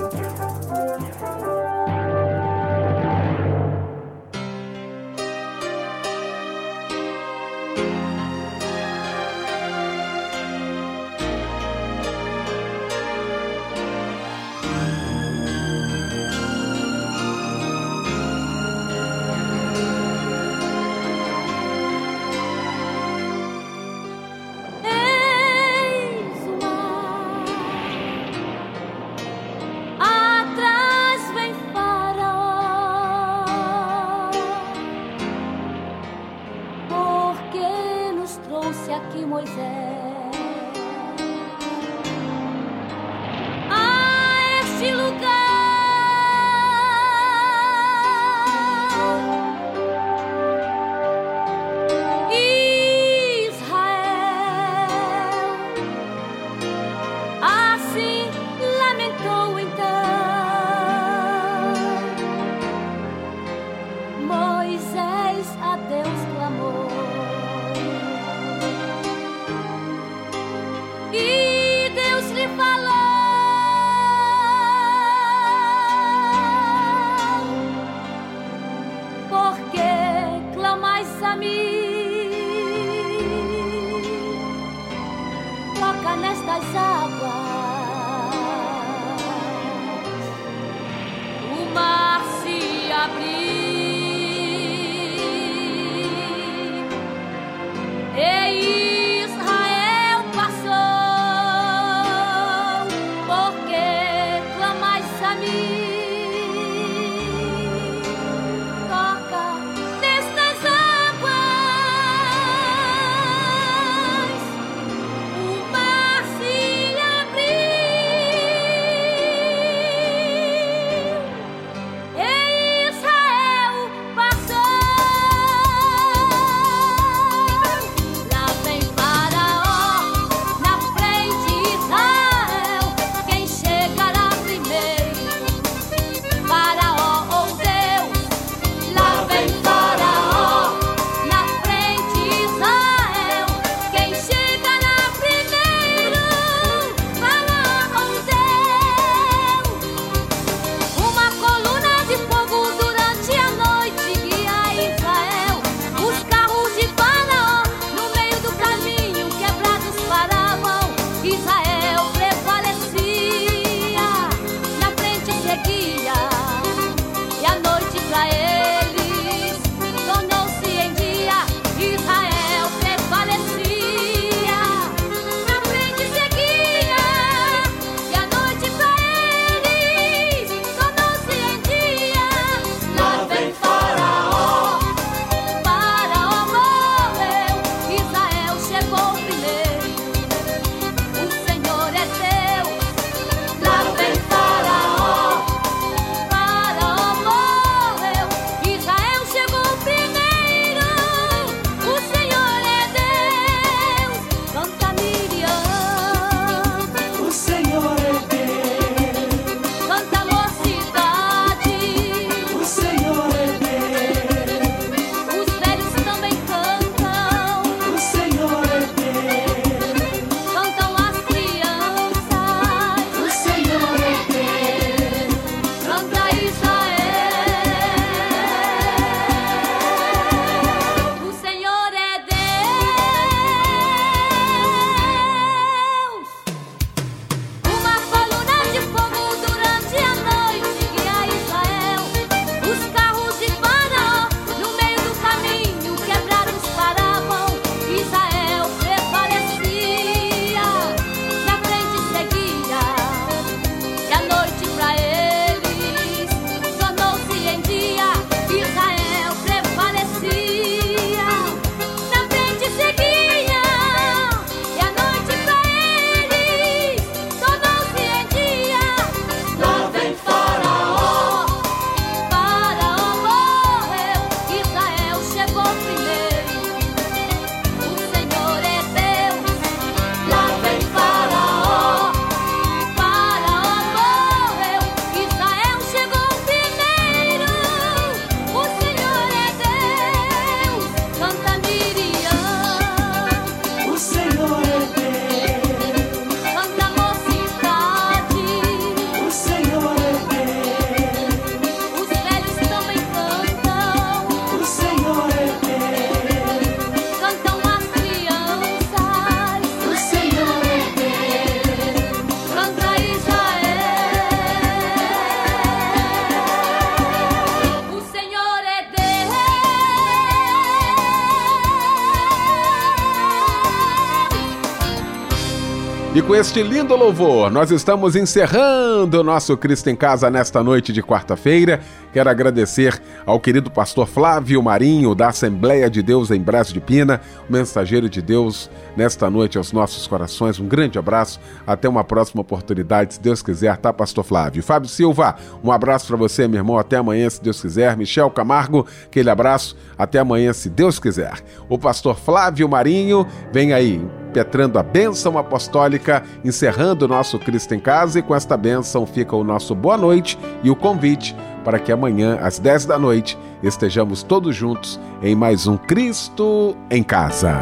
Este 326.37 326.63
lindo 326.63 326.95
louvor, 326.95 327.51
nós 327.51 327.71
estamos 327.71 328.15
encerrando 328.15 329.21
o 329.21 329.25
nosso 329.25 329.57
Cristo 329.57 329.89
em 329.89 329.97
Casa 329.97 330.29
nesta 330.31 330.63
noite 330.63 330.93
de 330.93 331.03
quarta-feira. 331.03 331.81
Quero 332.13 332.29
agradecer 332.29 333.01
ao 333.25 333.41
querido 333.41 333.71
pastor 333.71 334.07
Flávio 334.07 334.63
Marinho, 334.63 335.15
da 335.15 335.29
Assembleia 335.29 335.89
de 335.89 336.03
Deus 336.03 336.31
em 336.31 336.39
Brás 336.39 336.69
de 336.71 336.79
Pina, 336.79 337.23
mensageiro 337.49 338.07
de 338.07 338.21
Deus 338.21 338.71
nesta 338.95 339.31
noite 339.31 339.57
aos 339.57 339.73
nossos 339.73 340.07
corações. 340.07 340.61
Um 340.61 340.69
grande 340.69 340.99
abraço, 340.99 341.41
até 341.67 341.89
uma 341.89 342.05
próxima 342.05 342.43
oportunidade, 342.43 343.15
se 343.15 343.21
Deus 343.21 343.41
quiser, 343.41 343.75
tá, 343.79 343.91
pastor 343.91 344.23
Flávio? 344.23 344.63
Fábio 344.63 344.91
Silva, 344.91 345.37
um 345.65 345.73
abraço 345.73 346.07
para 346.07 346.17
você, 346.19 346.47
meu 346.47 346.59
irmão, 346.61 346.79
até 346.79 346.99
amanhã, 346.99 347.31
se 347.31 347.43
Deus 347.43 347.63
quiser. 347.63 347.97
Michel 347.97 348.31
Camargo, 348.31 348.87
aquele 349.07 349.31
abraço, 349.31 349.75
até 349.97 350.19
amanhã, 350.19 350.53
se 350.53 350.69
Deus 350.69 350.99
quiser. 350.99 351.33
O 351.67 351.79
pastor 351.79 352.19
Flávio 352.19 352.69
Marinho 352.69 353.27
vem 353.51 353.73
aí 353.73 354.07
impetrando 354.29 354.79
a 354.79 354.83
bênção 354.83 355.39
apostólica, 355.39 356.23
encerrando 356.45 357.05
o 357.05 357.09
nosso 357.09 357.39
Cristo 357.39 357.75
em 357.75 357.81
Casa, 357.81 358.19
e 358.19 358.23
com 358.23 358.35
esta 358.35 358.57
bênção 358.57 359.07
fica 359.07 359.35
o 359.35 359.45
nosso 359.45 359.75
boa 359.75 359.97
noite 359.97 360.39
e 360.63 360.71
o 360.71 360.77
convite 360.77 361.35
para 361.65 361.81
que 361.81 361.91
amanhã, 361.91 362.39
às 362.41 362.61
10 362.61 362.87
da 362.87 362.97
noite, 362.97 363.37
estejamos 363.61 364.23
todos 364.23 364.55
juntos 364.55 365.01
em 365.21 365.35
mais 365.35 365.67
um 365.67 365.77
Cristo 365.77 366.77
em 366.89 367.03
Casa. 367.03 367.57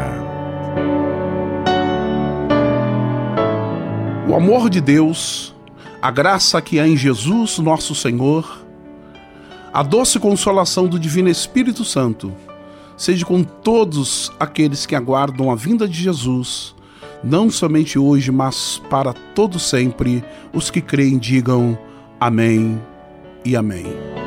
O 4.29 4.35
amor 4.35 4.69
de 4.69 4.79
Deus, 4.79 5.55
a 5.99 6.11
graça 6.11 6.61
que 6.61 6.79
há 6.79 6.87
em 6.87 6.95
Jesus, 6.95 7.57
nosso 7.57 7.95
Senhor, 7.95 8.63
a 9.73 9.81
doce 9.81 10.19
consolação 10.19 10.87
do 10.87 10.99
Divino 10.99 11.29
Espírito 11.29 11.83
Santo, 11.83 12.31
seja 12.97 13.25
com 13.25 13.43
todos 13.43 14.31
aqueles 14.39 14.85
que 14.85 14.95
aguardam 14.95 15.51
a 15.51 15.55
vinda 15.55 15.87
de 15.87 16.01
Jesus, 16.01 16.75
não 17.23 17.49
somente 17.49 17.97
hoje, 17.97 18.31
mas 18.31 18.81
para 18.89 19.13
todo 19.13 19.59
sempre. 19.59 20.23
Os 20.53 20.69
que 20.69 20.81
creem 20.81 21.17
digam 21.17 21.77
amém 22.19 22.81
e 23.43 23.55
amém. 23.55 24.24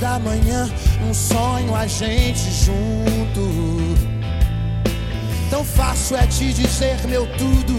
Toda 0.00 0.18
manhã, 0.18 0.68
um 1.06 1.12
sonho 1.12 1.74
a 1.76 1.86
gente 1.86 2.50
junto. 2.64 3.96
Tão 5.50 5.62
fácil 5.62 6.16
é 6.16 6.26
te 6.26 6.52
dizer 6.54 6.96
meu 7.06 7.26
tudo. 7.36 7.76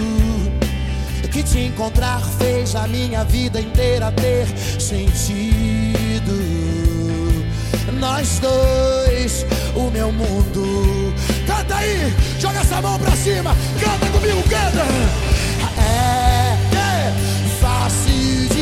Que 1.32 1.41
te 1.41 1.59
encontrar 1.59 2.22
fez 2.38 2.76
a 2.76 2.88
minha 2.88 3.24
vida 3.24 3.59
inteira 3.59 4.11
ter 4.11 4.45
sentido 4.80 6.01
nós 7.99 8.39
dois, 8.39 9.45
o 9.76 9.89
meu 9.91 10.11
mundo. 10.11 11.13
Canta 11.47 11.76
aí, 11.76 12.13
joga 12.39 12.59
essa 12.59 12.82
mão 12.82 12.99
pra 12.99 13.11
cima, 13.11 13.55
canta 13.80 14.07
comigo, 14.07 14.43
canta. 14.43 14.86
É, 15.80 16.57
é 16.76 17.13
fácil 17.61 18.49
demais 18.49 18.61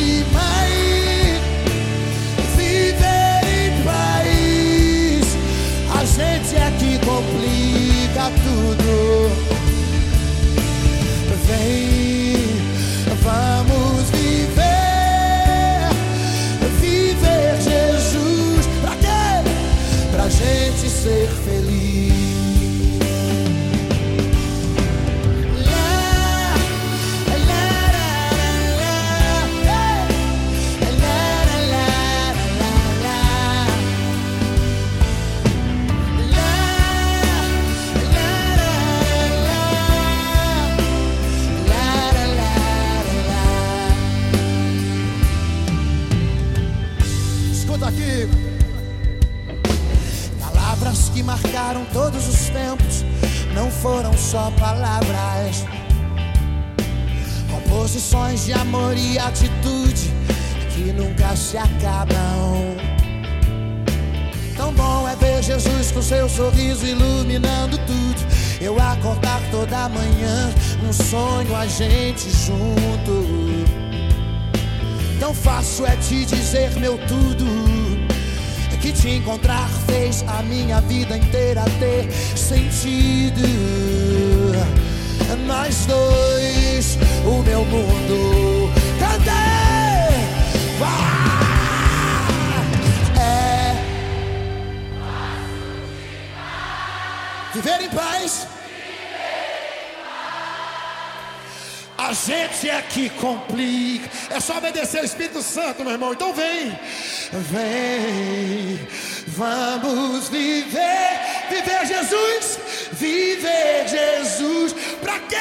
vem, 107.50 108.78
vamos 109.26 110.28
viver, 110.28 111.20
viver 111.50 111.86
Jesus, 111.86 112.58
viver 112.92 113.88
Jesus. 113.88 114.74
Pra 115.02 115.18
quê? 115.20 115.36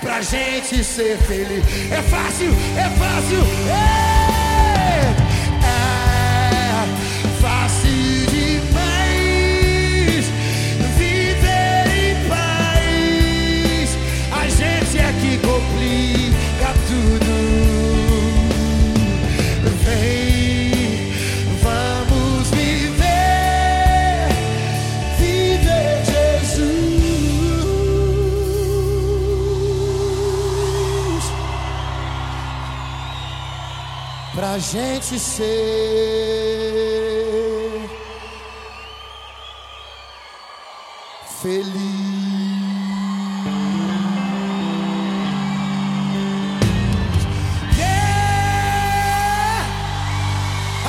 Pra 0.00 0.20
gente 0.20 0.84
ser 0.84 1.16
feliz. 1.18 1.64
É 1.90 2.02
fácil, 2.02 2.50
é 2.76 2.88
fácil. 2.98 3.40
É, 3.70 4.17
gente 35.08 35.20
ser 35.20 35.40
feliz. 41.40 41.72
Yeah! 47.78 49.64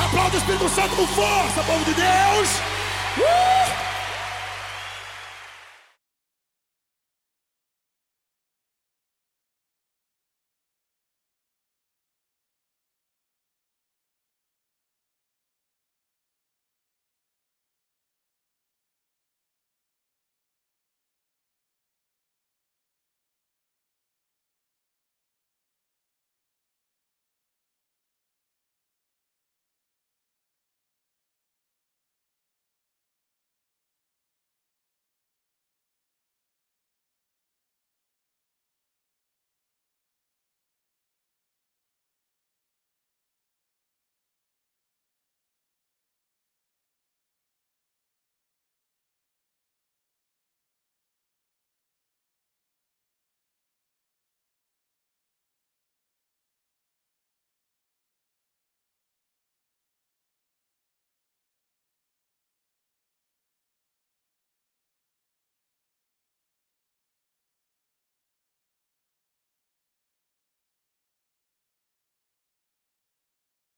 Aplaude 0.04 0.36
o 0.36 0.38
Espírito 0.38 0.68
Santo 0.68 0.96
com 0.96 1.06
força, 1.06 1.62
povo 1.62 1.84
de 1.84 1.94
Deus! 1.94 2.60
Uh! 3.16 3.49